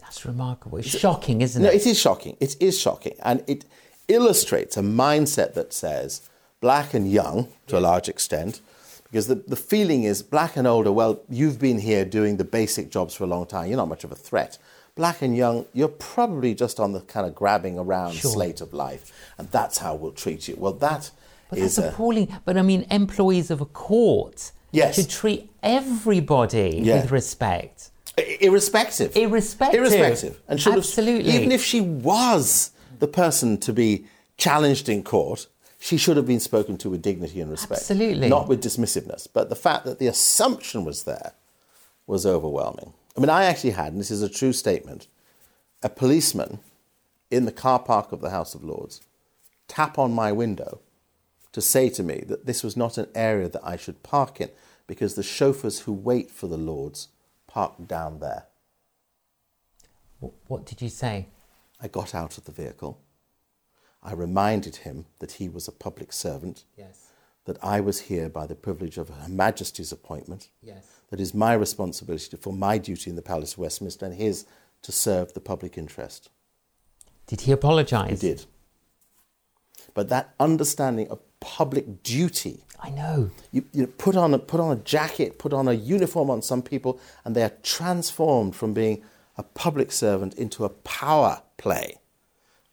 That's 0.00 0.24
remarkable. 0.24 0.78
It's 0.78 0.88
shocking, 0.98 1.40
isn't 1.42 1.62
No, 1.62 1.68
it? 1.68 1.72
No, 1.72 1.76
it 1.76 1.86
is 1.86 1.98
shocking. 1.98 2.36
It 2.40 2.56
is 2.60 2.78
shocking. 2.80 3.14
And 3.22 3.42
it 3.46 3.64
illustrates 4.08 4.76
a 4.76 4.82
mindset 4.82 5.54
that 5.54 5.72
says 5.72 6.22
black 6.60 6.94
and 6.94 7.10
young, 7.10 7.48
to 7.68 7.78
a 7.78 7.80
large 7.80 8.08
extent, 8.08 8.60
because 9.10 9.26
the, 9.28 9.36
the 9.36 9.56
feeling 9.56 10.04
is 10.04 10.22
black 10.22 10.56
and 10.56 10.66
older, 10.66 10.92
well, 10.92 11.20
you've 11.28 11.58
been 11.58 11.78
here 11.78 12.04
doing 12.04 12.36
the 12.36 12.44
basic 12.44 12.90
jobs 12.90 13.14
for 13.14 13.24
a 13.24 13.26
long 13.26 13.46
time. 13.46 13.68
You're 13.68 13.76
not 13.76 13.88
much 13.88 14.04
of 14.04 14.12
a 14.12 14.16
threat. 14.16 14.58
Black 14.94 15.22
and 15.22 15.36
young, 15.36 15.66
you're 15.74 15.88
probably 15.88 16.54
just 16.54 16.80
on 16.80 16.92
the 16.92 17.00
kind 17.00 17.26
of 17.26 17.34
grabbing 17.34 17.78
around 17.78 18.14
Sure. 18.14 18.30
slate 18.30 18.60
of 18.60 18.72
life. 18.72 19.12
And 19.38 19.48
that's 19.50 19.78
how 19.78 19.94
we'll 19.94 20.12
treat 20.12 20.48
you. 20.48 20.56
Well, 20.58 20.72
that 20.74 21.10
But 21.50 21.58
is 21.58 21.76
that's 21.76 21.88
a, 21.88 21.90
appalling. 21.92 22.34
But 22.44 22.56
I 22.56 22.62
mean, 22.62 22.86
employees 22.90 23.50
of 23.50 23.60
a 23.60 23.66
court 23.66 24.52
Yes. 24.72 24.94
should 24.96 25.10
treat 25.10 25.50
everybody 25.62 26.80
Yeah. 26.82 27.00
with 27.02 27.10
respect. 27.12 27.90
Irrespective. 28.40 29.14
Irrespective. 29.16 29.80
Irrespective. 29.80 30.40
And 30.48 30.60
should 30.60 30.72
have- 30.72 30.78
Absolutely. 30.82 31.30
even 31.32 31.52
if 31.52 31.62
she 31.62 31.80
was 31.80 32.70
the 32.98 33.06
person 33.08 33.58
to 33.58 33.72
be 33.72 34.06
challenged 34.38 34.88
in 34.88 35.02
court, 35.02 35.46
she 35.78 35.96
should 35.96 36.16
have 36.16 36.26
been 36.26 36.40
spoken 36.40 36.76
to 36.78 36.90
with 36.90 37.02
dignity 37.02 37.40
and 37.40 37.50
respect. 37.50 37.82
Absolutely. 37.82 38.28
Not 38.28 38.48
with 38.48 38.62
dismissiveness. 38.62 39.28
But 39.32 39.48
the 39.48 39.56
fact 39.56 39.84
that 39.84 39.98
the 39.98 40.06
assumption 40.06 40.84
was 40.84 41.04
there 41.04 41.32
was 42.06 42.24
overwhelming. 42.24 42.92
I 43.16 43.20
mean, 43.20 43.30
I 43.30 43.44
actually 43.44 43.70
had, 43.70 43.92
and 43.92 44.00
this 44.00 44.10
is 44.10 44.22
a 44.22 44.28
true 44.28 44.52
statement, 44.52 45.06
a 45.82 45.88
policeman 45.88 46.60
in 47.30 47.44
the 47.44 47.52
car 47.52 47.78
park 47.78 48.12
of 48.12 48.20
the 48.20 48.30
House 48.30 48.54
of 48.54 48.64
Lords 48.64 49.00
tap 49.68 49.98
on 49.98 50.12
my 50.12 50.32
window 50.32 50.80
to 51.52 51.60
say 51.60 51.88
to 51.88 52.02
me 52.02 52.22
that 52.26 52.46
this 52.46 52.62
was 52.62 52.76
not 52.76 52.98
an 52.98 53.08
area 53.14 53.48
that 53.48 53.66
I 53.66 53.76
should 53.76 54.02
park 54.02 54.40
in 54.40 54.50
because 54.86 55.14
the 55.14 55.22
chauffeurs 55.22 55.80
who 55.80 55.92
wait 55.92 56.30
for 56.30 56.46
the 56.46 56.56
Lords 56.56 57.08
park 57.46 57.72
down 57.86 58.20
there. 58.20 58.44
What, 60.20 60.32
what 60.46 60.66
did 60.66 60.80
you 60.80 60.88
say? 60.88 61.28
I 61.80 61.88
got 61.88 62.14
out 62.14 62.38
of 62.38 62.44
the 62.44 62.52
vehicle. 62.52 63.00
I 64.06 64.12
reminded 64.12 64.76
him 64.76 65.06
that 65.18 65.32
he 65.32 65.48
was 65.48 65.66
a 65.66 65.72
public 65.72 66.12
servant, 66.12 66.64
Yes. 66.78 67.08
that 67.44 67.58
I 67.62 67.80
was 67.80 68.02
here 68.02 68.28
by 68.28 68.46
the 68.46 68.54
privilege 68.54 68.98
of 68.98 69.08
Her 69.08 69.28
Majesty's 69.28 69.90
appointment, 69.90 70.48
Yes. 70.62 70.84
that 71.10 71.18
is 71.20 71.34
my 71.34 71.54
responsibility 71.54 72.28
to 72.30 72.36
fulfil 72.36 72.58
my 72.58 72.78
duty 72.78 73.10
in 73.10 73.16
the 73.16 73.22
Palace 73.22 73.54
of 73.54 73.58
Westminster 73.58 74.06
and 74.06 74.14
his 74.14 74.46
to 74.82 74.92
serve 74.92 75.34
the 75.34 75.40
public 75.40 75.76
interest. 75.76 76.30
Did 77.26 77.40
he 77.42 77.50
apologise? 77.52 78.20
He 78.22 78.28
did. 78.28 78.46
But 79.92 80.08
that 80.10 80.34
understanding 80.38 81.08
of 81.08 81.18
public 81.40 82.02
duty 82.04 82.64
I 82.78 82.90
know. 82.90 83.30
you, 83.50 83.64
you 83.72 83.86
put 83.88 84.14
on 84.16 84.34
a 84.34 84.38
put 84.38 84.60
on 84.60 84.70
a 84.76 84.80
jacket, 84.80 85.38
put 85.38 85.52
on 85.52 85.66
a 85.66 85.72
uniform 85.72 86.30
on 86.30 86.42
some 86.42 86.62
people, 86.62 87.00
and 87.24 87.34
they 87.34 87.42
are 87.42 87.52
transformed 87.62 88.54
from 88.54 88.72
being 88.72 89.02
a 89.36 89.42
public 89.42 89.90
servant 89.90 90.34
into 90.34 90.64
a 90.64 90.68
power 90.68 91.42
play. 91.56 91.96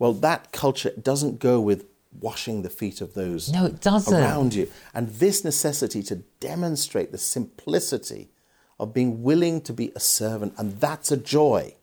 Well, 0.04 0.12
that 0.16 0.52
culture 0.52 0.92
doesn't 1.02 1.40
go 1.40 1.62
with 1.62 1.86
washing 2.20 2.62
the 2.62 2.70
feet 2.70 3.00
of 3.00 3.14
those 3.14 3.50
No, 3.50 3.68
it 3.68 3.80
doesn't. 3.80 4.14
around 4.14 4.54
you, 4.54 4.70
and 4.94 5.08
this 5.08 5.46
necessity 5.46 6.04
to 6.04 6.18
demonstrate 6.42 7.14
the 7.14 7.18
simplicity 7.18 8.30
of 8.78 8.94
being 8.94 9.24
willing 9.24 9.62
to 9.62 9.72
be 9.72 9.94
a 9.96 10.02
servant, 10.02 10.56
and 10.58 10.74
that's 10.82 11.10
a 11.10 11.16
joy. 11.16 11.76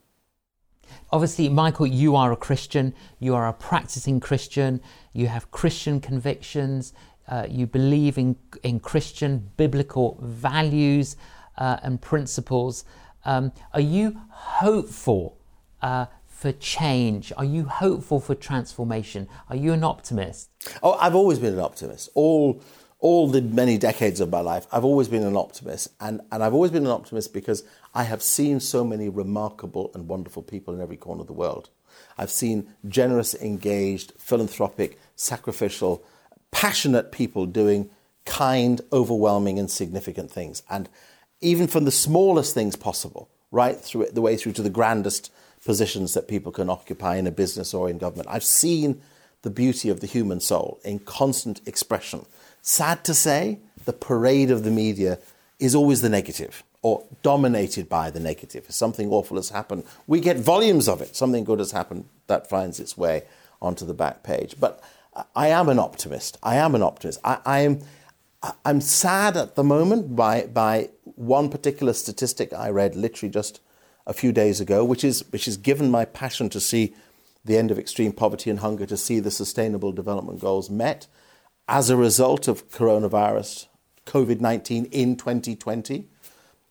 Obviously, 1.11 1.49
Michael, 1.49 1.87
you 1.87 2.15
are 2.15 2.31
a 2.31 2.37
Christian. 2.37 2.93
You 3.21 3.35
are 3.35 3.49
a 3.49 3.55
practicing 3.55 4.21
Christian. 4.21 4.83
You 5.15 5.29
have 5.29 5.51
Christian 5.51 5.99
convictions. 5.99 6.93
Uh, 7.27 7.47
you 7.49 7.67
believe 7.67 8.19
in, 8.19 8.37
in 8.63 8.81
Christian 8.81 9.51
biblical 9.57 10.19
values 10.21 11.17
uh, 11.57 11.79
and 11.83 11.99
principles. 12.03 12.85
Um, 13.25 13.53
are 13.73 13.81
you 13.81 14.21
hopeful 14.29 15.39
uh, 15.81 16.05
for 16.41 16.53
change? 16.53 17.35
Are 17.37 17.45
you 17.45 17.67
hopeful 17.67 18.19
for 18.19 18.35
transformation? 18.35 19.29
Are 19.51 19.57
you 19.57 19.75
an 19.75 19.85
optimist? 19.85 20.49
Oh, 20.83 20.95
I've 20.95 21.15
always 21.15 21.39
been 21.39 21.53
an 21.53 21.61
optimist. 21.61 22.09
All, 22.15 22.63
all 22.99 23.29
the 23.29 23.43
many 23.43 23.77
decades 23.77 24.21
of 24.21 24.31
my 24.31 24.41
life, 24.41 24.67
I've 24.73 24.85
always 24.87 25.07
been 25.07 25.23
an 25.23 25.37
optimist. 25.37 25.89
And, 26.01 26.23
and 26.33 26.43
I've 26.43 26.55
always 26.55 26.71
been 26.71 26.87
an 26.87 26.93
optimist 26.93 27.35
because 27.35 27.63
I 27.95 28.05
have 28.05 28.23
seen 28.23 28.59
so 28.59 28.83
many 28.85 29.11
remarkable 29.11 29.91
and 29.93 30.09
wonderful 30.09 30.43
people 30.43 30.73
in 30.73 30.81
every 30.81 30.97
corner 30.97 31.21
of 31.21 31.27
the 31.27 31.35
world. 31.35 31.69
I've 32.17 32.31
seen 32.31 32.73
generous, 32.89 33.35
engaged, 33.35 34.15
philanthropic, 34.17 34.99
sacrificial, 35.17 36.03
passionate 36.53 37.13
people 37.13 37.45
doing 37.45 37.91
kind, 38.25 38.81
overwhelming, 38.95 39.59
and 39.59 39.71
significant 39.71 40.31
things. 40.31 40.63
And 40.71 40.89
even 41.43 41.67
from 41.67 41.85
the 41.85 41.91
smallest 41.91 42.55
things 42.55 42.77
possible, 42.77 43.29
right 43.51 43.79
through 43.79 44.03
it, 44.03 44.15
the 44.15 44.23
way 44.23 44.39
through 44.39 44.53
to 44.53 44.63
the 44.63 44.71
grandest 44.71 45.31
positions 45.65 46.15
that 46.15 46.29
people 46.29 46.53
can 46.53 46.71
occupy 46.71 47.17
in 47.17 47.27
a 47.27 47.31
business 47.31 47.75
or 47.75 47.89
in 47.89 47.99
government. 47.99 48.29
I've 48.31 48.45
seen 48.45 49.01
the 49.43 49.51
beauty 49.51 49.89
of 49.89 50.01
the 50.01 50.07
human 50.07 50.41
soul 50.41 50.81
in 50.85 50.99
constant 51.01 51.61
expression. 51.67 52.27
Sad 52.63 53.05
to 53.05 53.15
say, 53.15 53.59
the 53.85 53.93
parade 53.93 54.51
of 54.51 54.65
the 54.65 54.71
media 54.71 55.19
is 55.59 55.75
always 55.75 56.01
the 56.01 56.09
negative 56.09 56.63
or 56.83 57.05
dominated 57.23 57.89
by 57.89 58.11
the 58.11 58.21
negative. 58.21 58.65
If 58.69 58.75
something 58.75 59.11
awful 59.11 59.37
has 59.37 59.51
happened, 59.51 59.85
we 60.07 60.21
get 60.21 60.39
volumes 60.39 60.89
of 60.89 61.01
it. 61.03 61.15
Something 61.15 61.45
good 61.45 61.59
has 61.59 61.73
happened, 61.73 62.07
that 62.27 62.49
finds 62.49 62.81
its 62.81 62.97
way 62.97 63.25
onto 63.61 63.85
the 63.85 63.95
back 63.95 64.23
page. 64.23 64.57
But 64.59 64.83
I 65.35 65.49
am 65.49 65.69
an 65.69 65.79
optimist. 65.79 66.39
I 66.43 66.57
am 66.57 66.75
an 66.75 66.83
optimist. 66.83 67.21
I, 67.25 67.39
I 67.45 67.61
am. 67.61 67.81
I'm 68.65 68.81
sad 68.81 69.37
at 69.37 69.55
the 69.55 69.65
moment 69.65 70.17
by 70.17 70.47
by 70.47 70.89
one 71.03 71.51
particular 71.51 71.93
statistic 71.93 72.55
I 72.55 72.71
read 72.71 72.97
literally 72.97 73.31
just 73.31 73.61
a 74.11 74.13
few 74.13 74.33
days 74.33 74.61
ago, 74.61 74.85
which 74.85 75.05
is 75.05 75.25
which 75.31 75.49
given 75.63 75.89
my 75.89 76.05
passion 76.05 76.49
to 76.51 76.59
see 76.59 76.95
the 77.45 77.57
end 77.57 77.71
of 77.71 77.79
extreme 77.79 78.13
poverty 78.13 78.51
and 78.51 78.59
hunger, 78.59 78.85
to 78.85 78.97
see 78.97 79.21
the 79.21 79.31
Sustainable 79.31 79.93
Development 79.93 80.41
Goals 80.41 80.69
met 80.69 81.07
as 81.69 81.89
a 81.89 81.97
result 81.97 82.49
of 82.49 82.69
coronavirus, 82.71 83.69
COVID 84.07 84.41
19 84.41 84.87
in 84.87 85.17
2020. 85.17 86.09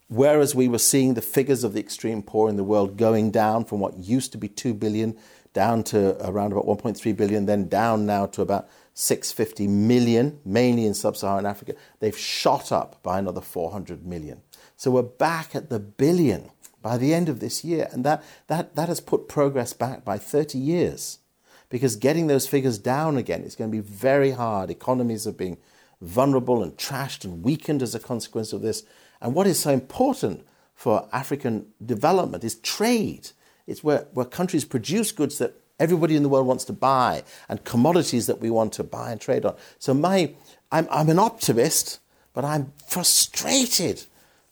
Whereas 0.10 0.54
we 0.54 0.68
were 0.68 0.80
seeing 0.80 1.14
the 1.14 1.22
figures 1.22 1.64
of 1.64 1.74
the 1.74 1.80
extreme 1.80 2.24
poor 2.24 2.50
in 2.50 2.58
the 2.58 2.64
world 2.64 2.98
going 2.98 3.32
down 3.32 3.64
from 3.64 3.80
what 3.80 3.98
used 3.98 4.32
to 4.34 4.38
be 4.38 4.50
2 4.50 4.74
billion 4.74 5.16
down 5.54 5.84
to 5.84 6.18
around 6.28 6.52
about 6.52 6.66
1.3 6.66 7.16
billion, 7.16 7.46
then 7.46 7.68
down 7.70 8.06
now 8.06 8.26
to 8.26 8.42
about 8.42 8.68
650 8.96 9.68
million, 9.68 10.40
mainly 10.44 10.86
in 10.86 10.94
sub 10.94 11.16
Saharan 11.16 11.46
Africa. 11.46 11.74
They've 12.00 12.18
shot 12.18 12.72
up 12.72 13.02
by 13.02 13.18
another 13.18 13.42
400 13.42 14.06
million. 14.06 14.42
So 14.76 14.92
we're 14.92 15.04
back 15.04 15.56
at 15.56 15.70
the 15.70 15.80
billion 15.80 16.52
by 16.82 16.98
the 16.98 17.14
end 17.14 17.30
of 17.30 17.40
this 17.40 17.64
year. 17.64 17.90
And 17.92 18.04
that, 18.06 18.24
that, 18.48 18.76
that 18.76 18.90
has 18.90 19.00
put 19.00 19.28
progress 19.28 19.74
back 19.74 20.04
by 20.06 20.18
30 20.18 20.58
years 20.58 21.20
because 21.70 21.96
getting 21.96 22.28
those 22.28 22.48
figures 22.48 22.78
down 22.78 23.18
again 23.18 23.44
is 23.44 23.56
going 23.56 23.70
to 23.72 23.78
be 23.78 23.84
very 23.84 24.32
hard. 24.32 24.70
Economies 24.70 25.28
are 25.28 25.34
being 25.34 25.58
vulnerable 26.02 26.64
and 26.64 26.78
trashed 26.78 27.26
and 27.26 27.44
weakened 27.44 27.82
as 27.82 27.94
a 27.94 28.00
consequence 28.00 28.54
of 28.54 28.62
this. 28.62 28.84
And 29.22 29.36
what 29.36 29.48
is 29.48 29.60
so 29.60 29.72
important 29.72 30.46
for 30.74 31.08
African 31.12 31.68
development 31.86 32.44
is 32.44 32.56
trade. 32.56 33.32
It's 33.68 33.84
where, 33.84 34.08
where 34.14 34.26
countries 34.26 34.66
produce 34.66 35.12
goods 35.12 35.38
that 35.40 35.56
everybody 35.80 36.16
in 36.16 36.24
the 36.24 36.30
world 36.30 36.48
wants 36.48 36.66
to 36.66 36.74
buy 36.74 37.24
and 37.48 37.64
commodities 37.64 38.28
that 38.28 38.40
we 38.40 38.50
want 38.50 38.74
to 38.74 38.84
buy 38.84 39.12
and 39.12 39.20
trade 39.20 39.46
on. 39.46 39.56
So 39.78 39.94
my, 39.94 40.34
I'm, 40.72 40.88
I'm 40.90 41.10
an 41.10 41.20
optimist, 41.20 42.00
but 42.34 42.46
I'm 42.46 42.74
frustrated 42.88 44.04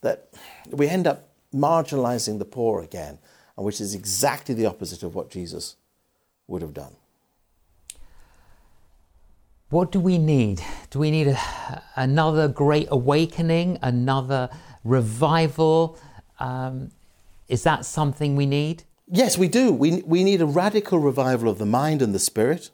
that 0.02 0.28
we 0.70 0.88
end 0.88 1.08
up 1.08 1.27
marginalizing 1.54 2.40
the 2.40 2.46
poor 2.46 2.82
again, 2.82 3.20
and 3.56 3.66
which 3.66 3.82
is 3.82 3.96
exactly 3.96 4.54
the 4.54 4.66
opposite 4.66 5.04
of 5.04 5.16
what 5.16 5.30
Jesus 5.30 5.76
would 6.48 6.62
have 6.62 6.74
done. 6.74 6.96
What 9.70 9.92
do 9.92 10.00
we 10.00 10.18
need? 10.18 10.62
Do 10.92 11.00
we 11.00 11.12
need 11.12 11.28
a, 11.28 11.84
another 11.96 12.48
great 12.48 12.88
awakening, 12.90 13.80
another 13.82 14.50
revival? 14.86 16.00
Um, 16.40 16.92
is 17.50 17.64
that 17.64 17.86
something 17.86 18.38
we 18.38 18.46
need? 18.46 18.84
Yes, 19.10 19.38
we 19.38 19.48
do. 19.48 19.74
We, 19.74 20.04
we 20.04 20.24
need 20.24 20.42
a 20.42 20.46
radical 20.46 21.00
revival 21.00 21.50
of 21.50 21.58
the 21.58 21.66
mind 21.66 22.02
and 22.02 22.14
the 22.16 22.20
spirit. 22.20 22.70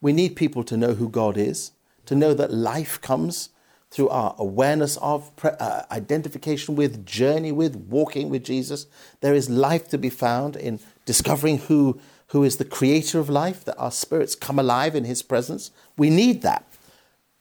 We 0.00 0.12
need 0.12 0.36
people 0.36 0.64
to 0.64 0.76
know 0.76 0.94
who 0.94 1.08
God 1.08 1.38
is, 1.38 1.72
to 2.06 2.14
know 2.14 2.34
that 2.34 2.52
life 2.52 3.00
comes 3.00 3.50
through 3.94 4.08
our 4.08 4.34
awareness 4.38 4.96
of, 4.96 5.34
pre- 5.36 5.52
uh, 5.60 5.82
identification 5.92 6.74
with, 6.74 7.06
journey 7.06 7.52
with, 7.52 7.76
walking 7.76 8.28
with 8.28 8.42
Jesus. 8.42 8.86
There 9.20 9.34
is 9.34 9.48
life 9.48 9.86
to 9.90 9.98
be 9.98 10.10
found 10.10 10.56
in 10.56 10.80
discovering 11.06 11.58
who, 11.58 12.00
who 12.28 12.42
is 12.42 12.56
the 12.56 12.64
creator 12.64 13.20
of 13.20 13.30
life, 13.30 13.64
that 13.66 13.78
our 13.78 13.92
spirits 13.92 14.34
come 14.34 14.58
alive 14.58 14.96
in 14.96 15.04
his 15.04 15.22
presence. 15.22 15.70
We 15.96 16.10
need 16.10 16.42
that. 16.42 16.66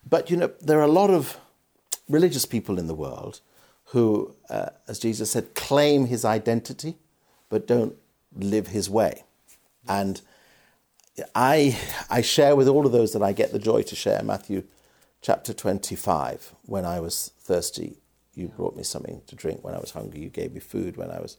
But, 0.08 0.30
you 0.30 0.38
know, 0.38 0.52
there 0.62 0.78
are 0.78 0.84
a 0.84 0.88
lot 0.92 1.10
of 1.10 1.38
religious 2.08 2.46
people 2.46 2.78
in 2.78 2.86
the 2.86 2.94
world 2.94 3.42
who, 3.86 4.36
uh, 4.48 4.70
as 4.88 5.00
Jesus 5.00 5.32
said, 5.32 5.56
claim 5.56 6.06
his 6.06 6.24
identity 6.24 6.98
but 7.50 7.66
don't 7.66 7.96
live 8.38 8.68
his 8.68 8.92
way. 8.92 9.24
And 9.88 10.22
I, 11.34 11.80
I 12.12 12.22
share 12.22 12.56
with 12.56 12.68
all 12.68 12.86
of 12.86 12.92
those 12.92 13.12
that 13.14 13.24
I 13.24 13.32
get 13.32 13.52
the 13.52 13.60
joy 13.60 13.82
to 13.82 13.96
share 13.96 14.22
Matthew 14.22 14.64
chapter 15.24 15.54
25. 15.54 16.54
When 16.66 16.86
I 16.86 17.00
was 17.00 17.32
thirsty, 17.40 17.98
you 18.36 18.50
brought 18.50 18.76
me 18.76 18.84
something 18.84 19.22
to 19.26 19.36
drink. 19.36 19.64
When 19.64 19.74
I 19.74 19.80
was 19.80 19.92
hungry, 19.92 20.20
you 20.20 20.30
gave 20.30 20.54
me 20.54 20.60
food. 20.60 20.98
When 20.98 21.10
I 21.10 21.22
was 21.22 21.38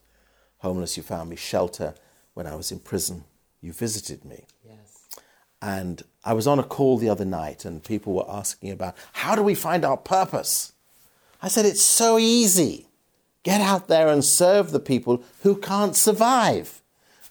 homeless, 0.58 0.96
you 0.96 1.02
found 1.02 1.28
me 1.28 1.36
shelter. 1.36 1.94
When 2.32 2.46
I 2.46 2.54
was 2.56 2.72
in 2.72 2.78
prison, 2.78 3.24
you 3.60 3.74
visited 3.74 4.24
me. 4.24 4.46
Yes. 4.66 5.18
And 5.60 6.02
I 6.24 6.32
was 6.32 6.46
on 6.46 6.58
a 6.58 6.64
call 6.64 6.96
the 6.96 7.10
other 7.10 7.26
night, 7.26 7.66
and 7.66 7.84
people 7.84 8.14
were 8.14 8.28
asking 8.28 8.70
about 8.70 8.96
how 9.12 9.36
do 9.36 9.42
we 9.42 9.54
find 9.54 9.84
our 9.84 9.98
purpose? 9.98 10.72
I 11.42 11.48
said, 11.48 11.66
it's 11.66 11.82
so 11.82 12.18
easy. 12.18 12.88
Get 13.42 13.60
out 13.60 13.88
there 13.88 14.08
and 14.08 14.24
serve 14.24 14.70
the 14.70 14.80
people 14.80 15.22
who 15.42 15.56
can't 15.56 15.94
survive. 15.94 16.80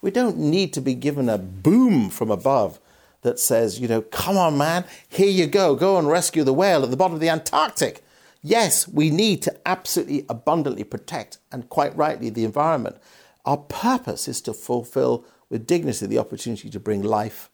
We 0.04 0.12
don't 0.12 0.38
need 0.38 0.72
to 0.74 0.82
be 0.82 0.94
given 0.94 1.30
a 1.30 1.39
boom 1.39 2.12
from 2.12 2.30
above 2.30 2.80
that 3.23 3.39
says, 3.39 3.79
you 3.79 3.88
know, 3.88 4.01
come 4.01 4.38
on, 4.38 4.57
man, 4.57 4.86
here 5.09 5.29
you 5.29 5.47
go, 5.47 5.75
go 5.75 5.97
and 5.97 6.07
rescue 6.07 6.43
the 6.43 6.53
whale 6.53 6.83
at 6.83 6.91
the 6.91 6.97
bottom 6.97 7.15
of 7.15 7.19
the 7.19 7.29
Antarctic. 7.29 8.03
Yes, 8.41 8.88
we 8.88 9.09
need 9.09 9.41
to 9.43 9.55
absolutely 9.65 10.25
abundantly 10.29 10.83
protect, 10.83 11.39
and 11.51 11.69
quite 11.69 11.95
rightly, 11.95 12.29
the 12.29 12.43
environment. 12.43 12.97
Our 13.45 13.57
purpose 13.57 14.27
is 14.27 14.41
to 14.41 14.53
fulfill 14.53 15.25
with 15.49 15.65
dignity 15.65 16.05
the 16.05 16.17
opportunity 16.17 16.69
to 16.69 16.79
bring 16.79 17.01
life 17.01 17.49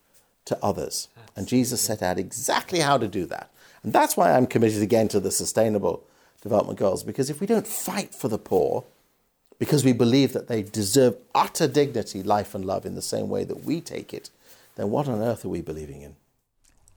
to 0.46 0.58
others. 0.64 1.08
Absolutely. 1.12 1.34
And 1.36 1.48
Jesus 1.48 1.82
set 1.82 2.02
out 2.02 2.18
exactly 2.18 2.80
how 2.80 2.98
to 2.98 3.08
do 3.08 3.26
that. 3.28 3.52
And 3.84 3.94
that's 3.94 4.18
why 4.18 4.32
I'm 4.32 4.48
committed 4.48 4.82
again 4.82 5.08
to 5.10 5.20
the 5.20 5.32
sustainable 5.32 6.04
development 6.42 6.80
goals, 6.80 7.04
because 7.04 7.30
if 7.30 7.40
we 7.40 7.48
don't 7.48 7.68
fight 7.68 8.16
for 8.16 8.28
the 8.28 8.38
poor, 8.38 8.84
because 9.60 9.84
we 9.84 9.94
believe 9.94 10.34
that 10.34 10.48
they 10.48 10.64
deserve 10.64 11.18
utter 11.36 11.68
dignity, 11.68 12.24
life, 12.24 12.56
and 12.56 12.66
love 12.66 12.86
in 12.86 12.96
the 12.96 13.02
same 13.02 13.30
way 13.30 13.44
that 13.44 13.64
we 13.64 13.82
take 13.82 14.14
it, 14.14 14.30
then 14.80 14.90
what 14.90 15.08
on 15.08 15.22
earth 15.22 15.46
are 15.46 15.50
we 15.50 15.62
believing 15.62 16.02
in? 16.02 16.16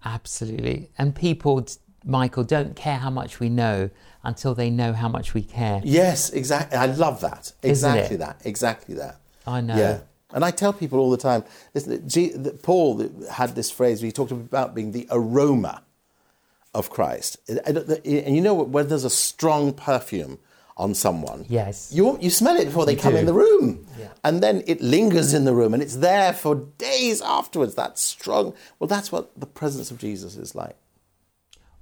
Absolutely. 0.04 0.90
And 0.98 1.14
people, 1.14 1.66
Michael, 2.04 2.44
don't 2.44 2.76
care 2.76 2.98
how 2.98 3.10
much 3.10 3.40
we 3.40 3.48
know 3.48 3.90
until 4.24 4.54
they 4.54 4.70
know 4.70 4.92
how 4.92 5.08
much 5.08 5.34
we 5.34 5.42
care. 5.42 5.80
Yes, 5.84 6.30
exactly. 6.30 6.78
I 6.78 6.86
love 6.86 7.20
that. 7.20 7.52
Exactly 7.62 8.16
that. 8.16 8.40
Exactly 8.44 8.94
that. 8.96 9.20
I 9.46 9.60
know. 9.60 9.76
Yeah. 9.76 10.00
And 10.34 10.44
I 10.44 10.50
tell 10.50 10.72
people 10.72 10.98
all 10.98 11.10
the 11.10 11.16
time, 11.16 11.44
listen, 11.74 12.58
Paul 12.62 13.10
had 13.30 13.54
this 13.54 13.70
phrase 13.70 14.00
where 14.00 14.06
he 14.06 14.12
talked 14.12 14.32
about 14.32 14.74
being 14.74 14.92
the 14.92 15.06
aroma 15.10 15.82
of 16.74 16.88
Christ. 16.88 17.36
And 17.66 18.00
you 18.04 18.40
know, 18.40 18.54
when 18.54 18.88
there's 18.88 19.04
a 19.04 19.10
strong 19.10 19.74
perfume, 19.74 20.38
on 20.76 20.94
someone. 20.94 21.44
Yes. 21.48 21.90
You, 21.92 22.18
you 22.20 22.30
smell 22.30 22.56
it 22.56 22.66
before 22.66 22.86
they 22.86 22.94
you 22.94 22.98
come 22.98 23.12
do. 23.12 23.18
in 23.18 23.26
the 23.26 23.34
room. 23.34 23.86
Yeah. 23.98 24.08
And 24.24 24.42
then 24.42 24.62
it 24.66 24.80
lingers 24.80 25.34
in 25.34 25.44
the 25.44 25.54
room 25.54 25.74
and 25.74 25.82
it's 25.82 25.96
there 25.96 26.32
for 26.32 26.54
days 26.78 27.20
afterwards. 27.20 27.74
That's 27.74 28.00
strong. 28.00 28.54
Well, 28.78 28.88
that's 28.88 29.12
what 29.12 29.38
the 29.38 29.46
presence 29.46 29.90
of 29.90 29.98
Jesus 29.98 30.36
is 30.36 30.54
like. 30.54 30.76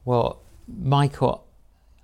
Well, 0.04 0.42
Michael, 0.66 1.46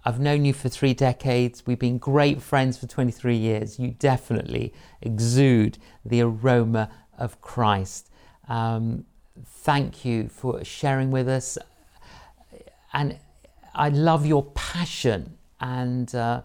I've 0.04 0.20
known 0.20 0.44
you 0.44 0.52
for 0.52 0.68
three 0.68 0.94
decades. 0.94 1.66
We've 1.66 1.78
been 1.78 1.98
great 1.98 2.40
friends 2.40 2.78
for 2.78 2.86
23 2.86 3.36
years. 3.36 3.78
You 3.78 3.90
definitely 3.90 4.72
exude 5.02 5.78
the 6.04 6.20
aroma 6.20 6.90
of 7.18 7.40
Christ. 7.40 8.10
Um, 8.48 9.06
thank 9.44 10.04
you 10.04 10.28
for 10.28 10.62
sharing 10.64 11.10
with 11.10 11.28
us. 11.28 11.58
And 12.92 13.18
I 13.74 13.88
love 13.88 14.24
your 14.24 14.44
passion 14.44 15.36
and. 15.60 16.14
Uh, 16.14 16.42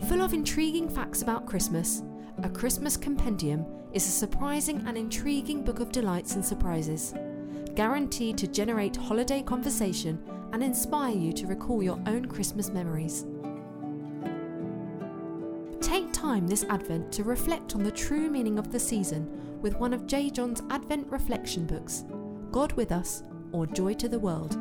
Full 0.09 0.23
of 0.23 0.33
intriguing 0.33 0.89
facts 0.89 1.23
about 1.23 1.47
Christmas, 1.47 2.03
A 2.43 2.49
Christmas 2.49 2.97
Compendium 2.97 3.67
is 3.93 4.07
a 4.07 4.11
surprising 4.11 4.85
and 4.87 4.97
intriguing 4.97 5.65
book 5.65 5.81
of 5.81 5.91
delights 5.91 6.37
and 6.37 6.45
surprises, 6.45 7.15
guaranteed 7.75 8.39
to 8.39 8.47
generate 8.47 8.97
holiday 8.97 9.43
conversation 9.43 10.23
and 10.53 10.63
inspire 10.63 11.15
you 11.15 11.33
to 11.33 11.47
recall 11.47 11.83
your 11.83 11.99
own 12.07 12.27
Christmas 12.27 12.71
memories. 12.71 13.27
Take 15.81 16.13
time 16.13 16.47
this 16.47 16.65
Advent 16.65 17.11
to 17.13 17.25
reflect 17.25 17.75
on 17.75 17.83
the 17.83 17.91
true 17.91 18.31
meaning 18.31 18.59
of 18.59 18.71
the 18.71 18.79
season 18.79 19.59
with 19.61 19.77
one 19.77 19.93
of 19.93 20.07
J. 20.07 20.31
John's 20.31 20.63
Advent 20.71 21.07
reflection 21.11 21.67
books, 21.67 22.05
God 22.53 22.73
with 22.73 22.93
Us 22.93 23.23
or 23.53 23.67
Joy 23.67 23.95
to 23.95 24.09
the 24.09 24.19
World. 24.19 24.57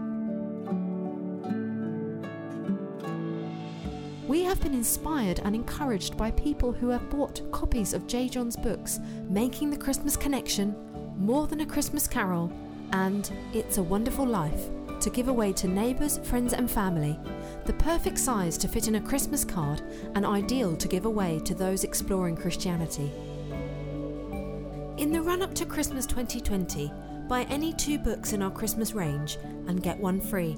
We 4.28 4.44
have 4.44 4.62
been 4.62 4.74
inspired 4.74 5.40
and 5.44 5.56
encouraged 5.56 6.16
by 6.16 6.32
people 6.32 6.72
who 6.72 6.90
have 6.90 7.10
bought 7.10 7.42
copies 7.52 7.94
of 7.94 8.08
J. 8.08 8.30
John's 8.30 8.56
books, 8.56 9.00
Making 9.28 9.72
the 9.72 9.78
Christmas 9.78 10.16
Connection, 10.16 10.76
More 11.18 11.48
Than 11.48 11.62
a 11.62 11.66
Christmas 11.66 12.08
Carol, 12.08 12.52
and 12.94 13.32
It's 13.54 13.78
a 13.78 13.84
Wonderful 13.84 14.26
Life 14.26 14.70
to 15.02 15.10
give 15.10 15.28
away 15.28 15.54
to 15.54 15.68
neighbours, 15.68 16.18
friends, 16.20 16.54
and 16.54 16.70
family. 16.70 17.20
The 17.66 17.74
perfect 17.74 18.18
size 18.18 18.58
to 18.60 18.68
fit 18.68 18.88
in 18.88 18.96
a 18.96 19.02
Christmas 19.02 19.44
card 19.44 19.82
and 20.16 20.26
ideal 20.26 20.76
to 20.76 20.88
give 20.88 21.06
away 21.06 21.40
to 21.46 21.54
those 21.56 21.84
exploring 21.84 22.36
Christianity. 22.36 23.12
In 24.98 25.12
the 25.12 25.22
run 25.22 25.42
up 25.42 25.54
to 25.56 25.66
Christmas 25.66 26.06
2020, 26.06 26.92
buy 27.28 27.44
any 27.44 27.74
two 27.74 27.98
books 27.98 28.34
in 28.34 28.42
our 28.42 28.52
Christmas 28.52 28.94
range 28.94 29.38
and 29.68 29.84
get 29.84 29.98
one 29.98 30.20
free. 30.20 30.58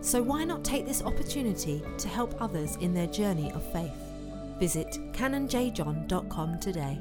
So 0.00 0.22
why 0.22 0.44
not 0.44 0.64
take 0.64 0.86
this 0.86 1.02
opportunity 1.02 1.82
to 1.98 2.08
help 2.08 2.40
others 2.40 2.76
in 2.76 2.94
their 2.94 3.06
journey 3.06 3.52
of 3.52 3.72
faith? 3.72 3.92
Visit 4.58 4.98
canonjjohn.com 5.12 6.58
today. 6.60 6.98